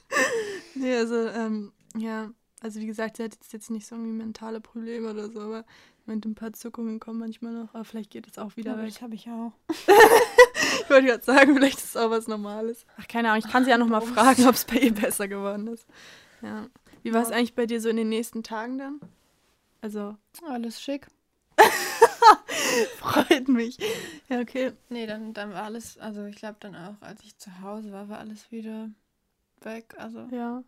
nee, 0.74 0.96
also, 0.96 1.16
ähm, 1.28 1.72
ja, 1.94 2.32
also 2.62 2.80
wie 2.80 2.86
gesagt, 2.86 3.16
sie 3.16 3.24
hat 3.24 3.34
jetzt, 3.34 3.52
jetzt 3.52 3.70
nicht 3.70 3.86
so 3.86 3.94
irgendwie 3.94 4.12
mentale 4.12 4.60
Probleme 4.60 5.10
oder 5.10 5.30
so, 5.30 5.40
aber 5.40 5.64
ich 6.00 6.06
meinte, 6.06 6.28
ein 6.28 6.34
paar 6.34 6.52
Zuckungen 6.52 7.00
kommen 7.00 7.18
manchmal 7.18 7.52
noch, 7.52 7.74
aber 7.74 7.84
vielleicht 7.84 8.10
geht 8.10 8.26
es 8.26 8.38
auch 8.38 8.56
wieder 8.56 8.72
Aber 8.72 8.82
weg. 8.82 8.88
das 8.90 9.02
habe 9.02 9.14
ich 9.14 9.28
auch. 9.28 9.52
Ich 10.84 10.90
wollte 10.90 11.06
gerade 11.08 11.24
sagen, 11.24 11.54
vielleicht 11.54 11.76
ist 11.78 11.84
es 11.84 11.96
auch 11.96 12.08
was 12.10 12.28
Normales. 12.28 12.86
Ach, 12.98 13.06
keine 13.08 13.30
Ahnung, 13.30 13.42
ich 13.44 13.50
kann 13.52 13.64
sie 13.64 13.70
ja 13.70 13.76
nochmal 13.78 14.00
fragen, 14.00 14.46
ob 14.46 14.54
es 14.54 14.64
bei 14.64 14.76
ihr 14.76 14.94
besser 14.94 15.28
geworden 15.28 15.66
ist. 15.66 15.86
Ja. 16.40 16.66
Wie 17.02 17.12
war 17.12 17.22
es 17.22 17.28
Ja. 17.28 17.36
eigentlich 17.36 17.54
bei 17.54 17.66
dir 17.66 17.80
so 17.80 17.88
in 17.90 17.96
den 17.96 18.08
nächsten 18.08 18.42
Tagen 18.42 18.78
dann? 18.78 19.00
Also, 19.82 20.16
Alles 20.48 20.80
schick. 20.80 21.06
freut 22.98 23.48
mich. 23.48 23.78
Ja, 24.28 24.40
okay. 24.40 24.72
Nee, 24.88 25.06
dann, 25.06 25.34
dann 25.34 25.52
war 25.52 25.64
alles, 25.64 25.98
also 25.98 26.24
ich 26.24 26.36
glaube 26.36 26.56
dann 26.60 26.74
auch, 26.74 27.00
als 27.00 27.22
ich 27.22 27.36
zu 27.36 27.60
Hause 27.60 27.92
war, 27.92 28.08
war 28.08 28.18
alles 28.18 28.50
wieder 28.50 28.90
weg. 29.60 29.94
Also, 29.98 30.20
Ja, 30.30 30.62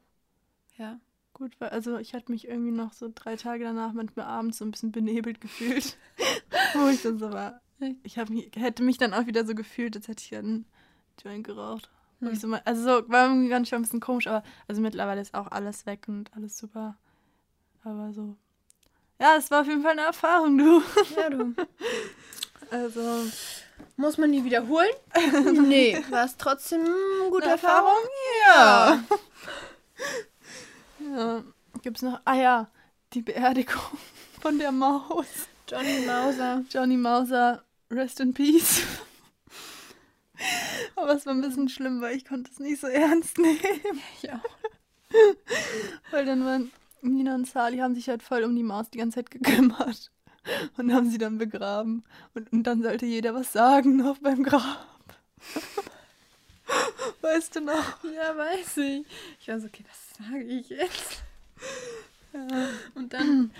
ja. 0.76 0.98
Gut. 1.40 1.56
Weil, 1.58 1.70
also, 1.70 1.98
ich 1.98 2.14
hatte 2.14 2.30
mich 2.30 2.46
irgendwie 2.46 2.70
noch 2.70 2.92
so 2.92 3.10
drei 3.12 3.34
Tage 3.34 3.64
danach 3.64 3.92
manchmal 3.92 4.26
abends 4.26 4.58
so 4.58 4.64
ein 4.64 4.70
bisschen 4.70 4.92
benebelt 4.92 5.40
gefühlt. 5.40 5.96
Wo 6.74 6.88
ich 6.88 7.02
dann 7.02 7.18
so 7.18 7.32
war. 7.32 7.60
Ich 8.02 8.16
mich, 8.16 8.50
hätte 8.54 8.82
mich 8.82 8.98
dann 8.98 9.14
auch 9.14 9.26
wieder 9.26 9.44
so 9.44 9.54
gefühlt, 9.54 9.96
als 9.96 10.06
hätte 10.06 10.22
ich 10.22 10.36
einen 10.36 10.66
Joint 11.22 11.44
geraucht. 11.44 11.90
Hm. 12.20 12.34
So 12.36 12.46
mal, 12.46 12.60
also 12.64 12.82
so, 12.82 13.08
war 13.08 13.26
irgendwie 13.28 13.48
ganz 13.48 13.68
schon 13.68 13.78
ein 13.78 13.82
bisschen 13.82 14.00
komisch, 14.00 14.26
aber 14.26 14.44
also 14.68 14.82
mittlerweile 14.82 15.20
ist 15.20 15.34
auch 15.34 15.50
alles 15.50 15.86
weg 15.86 16.04
und 16.06 16.30
alles 16.36 16.58
super. 16.58 16.96
Aber 17.82 18.12
so. 18.12 18.36
Ja, 19.18 19.36
es 19.36 19.50
war 19.50 19.62
auf 19.62 19.66
jeden 19.66 19.82
Fall 19.82 19.92
eine 19.92 20.02
Erfahrung, 20.02 20.58
du. 20.58 20.82
Ja, 21.16 21.30
du. 21.30 21.54
Also. 22.70 23.30
Muss 23.96 24.18
man 24.18 24.32
die 24.32 24.44
wiederholen? 24.44 24.90
nee. 25.66 25.98
War 26.10 26.24
es 26.24 26.36
trotzdem 26.36 26.82
eine 26.82 27.30
gute 27.30 27.44
Eine 27.44 27.52
Erfahrung? 27.52 27.98
Ja. 28.46 29.04
Ja. 31.10 31.44
Gibt's 31.82 32.02
noch. 32.02 32.20
Ah 32.24 32.34
ja, 32.34 32.70
die 33.12 33.22
Beerdigung 33.22 33.82
von 34.40 34.58
der 34.58 34.72
Maus. 34.72 35.48
Johnny 35.68 36.04
Mauser. 36.06 36.64
Johnny 36.70 36.96
Mauser, 36.96 37.62
rest 37.90 38.20
in 38.20 38.34
peace. 38.34 38.82
Aber 40.96 41.14
es 41.14 41.26
war 41.26 41.34
ein 41.34 41.40
bisschen 41.40 41.68
schlimm, 41.68 42.00
weil 42.00 42.16
ich 42.16 42.24
konnte 42.24 42.50
es 42.50 42.58
nicht 42.58 42.80
so 42.80 42.86
ernst 42.86 43.38
nehmen. 43.38 44.00
Ja. 44.22 44.40
Weil 46.10 46.24
dann 46.24 46.44
waren 46.44 46.72
Nina 47.02 47.34
und 47.34 47.46
Sali 47.46 47.78
haben 47.78 47.94
sich 47.94 48.08
halt 48.08 48.22
voll 48.22 48.44
um 48.44 48.54
die 48.54 48.62
Maus 48.62 48.90
die 48.90 48.98
ganze 48.98 49.16
Zeit 49.16 49.30
gekümmert 49.30 50.10
und 50.76 50.92
haben 50.92 51.10
sie 51.10 51.18
dann 51.18 51.38
begraben. 51.38 52.04
Und, 52.34 52.52
und 52.52 52.64
dann 52.64 52.82
sollte 52.82 53.06
jeder 53.06 53.34
was 53.34 53.52
sagen 53.52 53.96
noch 53.96 54.18
beim 54.18 54.42
Grab. 54.42 54.86
Weißt 57.20 57.56
du 57.56 57.60
noch? 57.60 58.02
Ja, 58.04 58.36
weiß 58.36 58.78
ich. 58.78 59.06
Ich 59.40 59.48
war 59.48 59.60
so, 59.60 59.66
okay, 59.66 59.84
was 59.88 60.26
sage 60.26 60.42
ich 60.42 60.68
jetzt? 60.70 61.22
Ja. 62.32 62.68
Und 62.94 63.12
dann, 63.12 63.50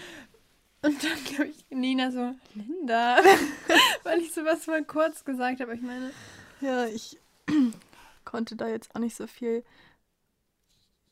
und 0.82 1.04
dann 1.04 1.24
glaube 1.24 1.48
ich, 1.48 1.64
Nina 1.70 2.10
so, 2.10 2.34
Linda. 2.54 3.18
Weil 4.02 4.20
ich 4.20 4.32
sowas 4.32 4.66
mal 4.66 4.84
kurz 4.84 5.24
gesagt 5.24 5.60
habe. 5.60 5.74
Ich 5.74 5.82
meine, 5.82 6.12
Ja, 6.60 6.86
ich 6.86 7.18
konnte 8.24 8.56
da 8.56 8.68
jetzt 8.68 8.94
auch 8.94 9.00
nicht 9.00 9.16
so 9.16 9.26
viel 9.26 9.64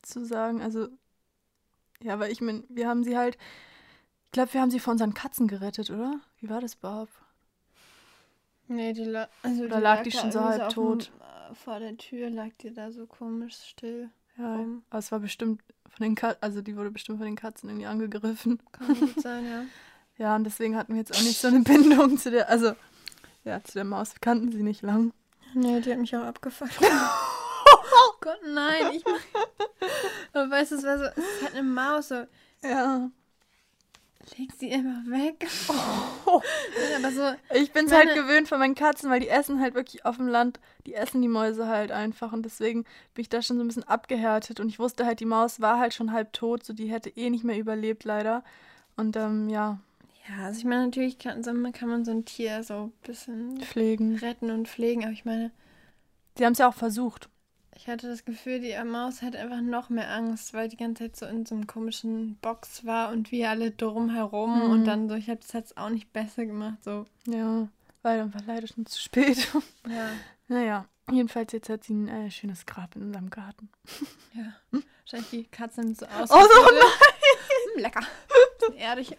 zu 0.02 0.24
sagen. 0.24 0.62
Also, 0.62 0.88
ja, 2.00 2.18
weil 2.20 2.30
ich 2.30 2.40
meine, 2.40 2.62
wir 2.68 2.88
haben 2.88 3.02
sie 3.04 3.16
halt, 3.16 3.37
ich 4.26 4.32
glaube, 4.32 4.54
wir 4.54 4.61
haben 4.61 4.70
sie 4.70 4.80
vor 4.80 4.92
unseren 4.92 5.14
Katzen 5.14 5.48
gerettet, 5.48 5.90
oder? 5.90 6.20
Wie 6.40 6.48
war 6.48 6.61
das 6.61 6.74
überhaupt? 6.74 7.12
nee, 8.68 8.92
die, 8.92 9.04
la 9.04 9.28
also 9.42 9.64
Oder 9.64 9.80
lag 9.80 10.02
die 10.02 10.12
schon 10.12 10.30
so 10.30 10.40
halb 10.40 10.68
tot? 10.68 11.08
dem- 11.08 11.20
vor 11.54 11.78
der 11.80 11.96
Tür 11.96 12.30
lag 12.30 12.50
die 12.61 12.72
da 12.72 12.90
so 12.92 13.06
komisch 13.06 13.56
still. 13.68 14.11
Ja, 14.37 14.54
Rum. 14.56 14.82
aber 14.90 14.98
es 15.00 15.11
war 15.11 15.18
bestimmt 15.18 15.62
von 15.88 16.04
den 16.04 16.14
Katzen, 16.14 16.42
also 16.42 16.62
die 16.62 16.76
wurde 16.76 16.90
bestimmt 16.90 17.18
von 17.18 17.26
den 17.26 17.37
Katzen 17.37 17.68
irgendwie 17.68 17.87
angegriffen. 17.87 18.61
Kann 18.72 18.98
gut 18.98 19.20
sein, 19.20 19.44
ja. 19.44 19.64
Ja, 20.16 20.37
und 20.37 20.44
deswegen 20.44 20.76
hatten 20.76 20.92
wir 20.94 21.00
jetzt 21.00 21.16
auch 21.16 21.22
nicht 21.22 21.38
so 21.38 21.48
eine 21.48 21.61
Bindung 21.61 22.18
zu 22.18 22.30
der, 22.30 22.48
also, 22.48 22.72
ja, 23.44 23.62
zu 23.62 23.74
der 23.74 23.84
Maus. 23.84 24.14
Wir 24.14 24.20
kannten 24.20 24.50
sie 24.52 24.62
nicht 24.62 24.82
lang. 24.82 25.12
Nee, 25.54 25.80
die 25.80 25.92
hat 25.92 25.98
mich 25.98 26.14
auch 26.16 26.24
abgefuckt. 26.24 26.76
oh 26.80 28.12
Gott, 28.20 28.40
nein. 28.46 28.92
Ich 28.94 29.04
mach... 29.04 29.40
Aber 30.32 30.50
weißt 30.50 30.72
du, 30.72 30.76
es 30.76 30.82
war 30.84 30.98
so, 30.98 31.04
es 31.04 31.16
ist 31.16 31.42
halt 31.42 31.54
eine 31.54 31.62
Maus, 31.62 32.08
so, 32.08 32.24
Ja. 32.64 33.11
Leg 34.37 34.51
sie 34.59 34.73
einfach 34.73 35.07
weg. 35.07 35.47
Oh. 36.31 36.43
So, 37.14 37.33
Ich 37.55 37.73
bin 37.73 37.87
es 37.87 37.93
halt 37.93 38.14
gewöhnt 38.14 38.49
von 38.49 38.59
meinen 38.59 38.75
Katzen, 38.75 39.09
weil 39.11 39.21
die 39.21 39.29
essen 39.29 39.61
halt 39.61 39.75
wirklich 39.75 40.05
auf 40.05 40.19
dem 40.19 40.29
Land, 40.29 40.61
die 40.87 40.93
essen 40.93 41.23
die 41.23 41.29
Mäuse 41.29 41.67
halt 41.69 41.91
einfach 41.91 42.33
und 42.33 42.43
deswegen 42.43 42.83
bin 43.14 43.23
ich 43.23 43.31
da 43.31 43.41
schon 43.41 43.57
so 43.57 43.64
ein 43.64 43.67
bisschen 43.67 43.85
abgehärtet 43.85 44.61
und 44.61 44.69
ich 44.69 44.79
wusste 44.79 45.07
halt, 45.07 45.21
die 45.21 45.25
Maus 45.25 45.61
war 45.62 45.79
halt 45.79 45.95
schon 45.95 46.12
halb 46.12 46.35
tot, 46.35 46.64
so 46.64 46.75
die 46.75 46.91
hätte 46.91 47.09
eh 47.09 47.31
nicht 47.31 47.45
mehr 47.45 47.59
überlebt 47.59 48.05
leider. 48.05 48.45
Und 48.97 49.17
ähm, 49.17 49.49
ja, 49.49 49.79
ja, 50.29 50.45
also 50.45 50.59
ich 50.59 50.64
meine, 50.64 50.85
natürlich 50.85 51.19
kann, 51.19 51.43
kann 51.73 51.88
man 51.88 52.05
so 52.05 52.11
ein 52.11 52.25
Tier 52.25 52.62
so 52.62 52.75
ein 52.75 52.93
bisschen 53.03 53.59
pflegen. 53.61 54.17
retten 54.17 54.51
und 54.51 54.69
pflegen, 54.69 55.05
aber 55.05 55.12
ich 55.12 55.25
meine, 55.25 55.51
Sie 56.37 56.45
haben 56.45 56.53
es 56.53 56.59
ja 56.59 56.69
auch 56.69 56.75
versucht. 56.75 57.29
Ich 57.79 57.87
hatte 57.87 58.09
das 58.09 58.25
Gefühl, 58.25 58.61
die 58.61 58.75
Maus 58.85 59.23
hat 59.23 59.37
einfach 59.37 59.61
noch 59.61 59.88
mehr 59.88 60.11
Angst, 60.12 60.53
weil 60.53 60.69
die 60.69 60.77
ganze 60.77 61.05
Zeit 61.05 61.17
so 61.17 61.27
in 61.27 61.47
so 61.47 61.55
einem 61.55 61.67
komischen 61.69 62.37
Box 62.43 62.85
war 62.85 63.11
und 63.12 63.31
wir 63.31 63.51
alle 63.51 63.71
drumherum 63.71 64.64
Mhm. 64.64 64.71
und 64.71 64.85
dann 64.85 65.09
so, 65.09 65.14
ich 65.14 65.29
habe 65.31 65.41
das 65.41 65.53
jetzt 65.53 65.77
auch 65.79 65.88
nicht 65.91 66.12
besser 66.12 66.45
gemacht, 66.45 66.83
so. 66.83 67.07
Ja, 67.27 67.69
weil 68.03 68.19
dann 68.19 68.35
war 68.35 68.43
leider 68.47 68.67
schon 68.67 68.85
zu 68.87 69.01
spät. 69.01 69.49
Ja, 69.88 70.11
naja, 70.49 70.87
jedenfalls 71.11 71.53
jetzt 71.53 71.69
hat 71.69 71.85
sie 71.85 71.95
ein 71.95 72.09
äh, 72.09 72.31
schönes 72.31 72.67
Grab 72.67 72.97
in 72.97 73.03
unserem 73.03 73.31
Garten. 73.31 73.69
ja. 74.35 74.53
Wahrscheinlich 75.03 75.31
die 75.31 75.45
Katzen 75.45 75.95
so 75.95 76.05
aus. 76.07 76.31
Oh, 76.31 76.41
so 76.43 76.69
Hm, 77.75 77.83
lecker. 77.83 78.01
Erdig. 78.77 79.17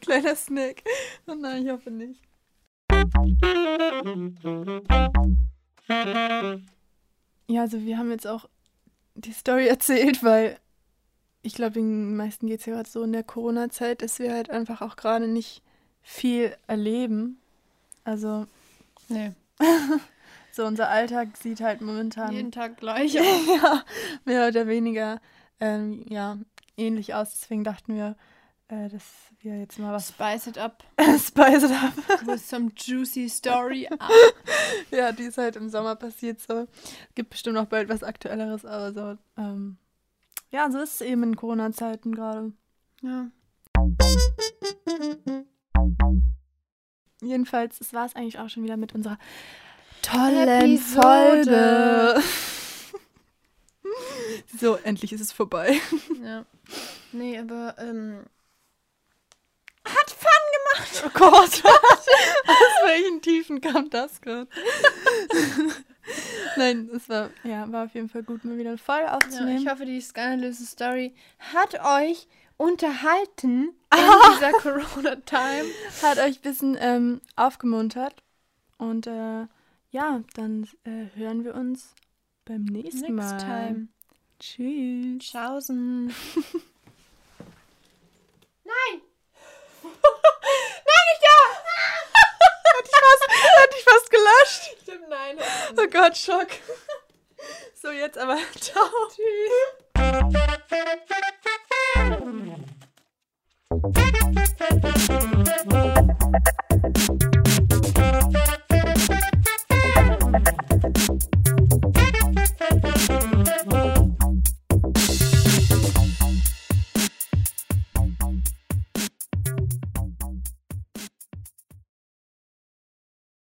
Kleiner 0.00 0.34
Snack. 0.36 0.82
Oh 1.26 1.34
nein, 1.34 1.66
ich 1.66 1.72
hoffe 1.72 1.90
nicht. 1.90 2.22
Ja, 7.48 7.62
also 7.62 7.80
wir 7.82 7.98
haben 7.98 8.10
jetzt 8.10 8.26
auch 8.26 8.48
die 9.14 9.32
Story 9.32 9.66
erzählt, 9.68 10.22
weil 10.22 10.58
ich 11.42 11.54
glaube, 11.54 11.74
den 11.74 12.16
meisten 12.16 12.46
geht 12.48 12.60
es 12.60 12.66
ja 12.66 12.74
gerade 12.74 12.88
so 12.88 13.02
in 13.02 13.12
der 13.12 13.22
Corona-Zeit, 13.22 14.02
dass 14.02 14.18
wir 14.18 14.32
halt 14.32 14.50
einfach 14.50 14.82
auch 14.82 14.96
gerade 14.96 15.28
nicht 15.28 15.62
viel 16.02 16.56
erleben. 16.66 17.38
Also 18.04 18.46
Nee. 19.08 19.32
so 20.52 20.64
unser 20.64 20.88
Alltag 20.88 21.36
sieht 21.36 21.60
halt 21.60 21.80
momentan 21.80 22.32
Jeden 22.32 22.52
Tag 22.52 22.76
gleich. 22.78 23.14
ja, 23.14 23.84
mehr 24.24 24.48
oder 24.48 24.66
weniger 24.66 25.20
ähm, 25.60 26.04
ja, 26.08 26.38
ähnlich 26.76 27.14
aus. 27.14 27.30
Deswegen 27.32 27.64
dachten 27.64 27.94
wir, 27.94 28.16
äh, 28.68 28.88
dass 28.88 29.04
wir 29.40 29.58
jetzt 29.58 29.78
mal 29.78 29.92
was 29.92 30.08
Spice 30.08 30.48
it 30.48 30.58
up 30.58 30.82
Spice 31.18 31.64
it 31.64 31.70
up. 31.70 32.26
with 32.26 32.46
some 32.46 32.70
juicy 32.76 33.28
story. 33.28 33.88
Ah. 33.98 34.08
ja, 34.90 35.12
die 35.12 35.24
ist 35.24 35.38
halt 35.38 35.56
im 35.56 35.68
Sommer 35.68 35.96
passiert 35.96 36.40
so. 36.40 36.66
Gibt 37.14 37.30
bestimmt 37.30 37.54
noch 37.54 37.66
bald 37.66 37.88
was 37.88 38.02
Aktuelleres, 38.02 38.64
aber 38.64 38.92
so, 38.92 39.18
ähm, 39.40 39.76
ja, 40.50 40.70
so 40.70 40.80
ist 40.80 40.94
es 40.94 41.00
eben 41.00 41.22
in 41.22 41.36
Corona-Zeiten 41.36 42.14
gerade. 42.14 42.52
Ja. 43.02 43.30
Jedenfalls, 47.20 47.80
es 47.80 47.92
war 47.92 48.06
es 48.06 48.14
eigentlich 48.14 48.38
auch 48.38 48.48
schon 48.48 48.64
wieder 48.64 48.76
mit 48.76 48.94
unserer 48.94 49.18
tollen 50.02 50.48
Episode. 50.48 52.14
Folge. 52.14 52.22
so, 54.58 54.76
endlich 54.76 55.12
ist 55.12 55.20
es 55.20 55.32
vorbei. 55.32 55.80
ja. 56.22 56.44
Nee, 57.12 57.38
aber 57.38 57.76
ähm. 57.78 58.24
Oh 61.04 61.10
Gott, 61.12 61.62
aus 61.64 62.06
welchen 62.84 63.22
Tiefen 63.22 63.60
kam 63.60 63.90
das 63.90 64.20
gerade? 64.20 64.48
Nein, 66.56 66.88
es 66.94 67.08
war, 67.08 67.30
ja, 67.44 67.70
war 67.70 67.86
auf 67.86 67.94
jeden 67.94 68.08
Fall 68.08 68.22
gut, 68.22 68.44
mal 68.44 68.58
wieder 68.58 68.70
eine 68.70 68.78
Folge 68.78 69.06
ja, 69.06 69.16
aufzunehmen. 69.16 69.62
ich 69.62 69.68
hoffe, 69.68 69.84
die 69.84 70.00
skandalöse 70.00 70.64
Story 70.64 71.14
hat 71.38 71.80
euch 71.84 72.28
unterhalten 72.56 73.74
in 73.92 73.92
dieser 74.34 74.52
Corona-Time. 74.52 75.64
Hat 76.02 76.18
euch 76.18 76.38
ein 76.38 76.42
bisschen 76.42 76.76
ähm, 76.80 77.20
aufgemuntert. 77.34 78.22
Und 78.78 79.06
äh, 79.06 79.46
ja, 79.90 80.22
dann 80.34 80.68
äh, 80.84 81.06
hören 81.16 81.44
wir 81.44 81.54
uns 81.54 81.94
beim 82.44 82.64
nächsten 82.64 83.14
Mal. 83.14 83.32
Next 83.32 83.44
time. 83.44 83.88
Tschüss. 84.38 85.24
Tschaußen. 85.24 86.14
Hatte 89.82 90.35
überrascht. 94.46 94.76
Stimmt, 94.82 95.08
nein. 95.08 95.36
Oh 95.76 95.86
Gott, 95.90 96.16
Schock. 96.16 96.48
So, 97.74 97.90
jetzt 97.90 98.18
aber. 98.18 98.38
Ciao. 98.60 98.84
Tschüss. 99.08 99.76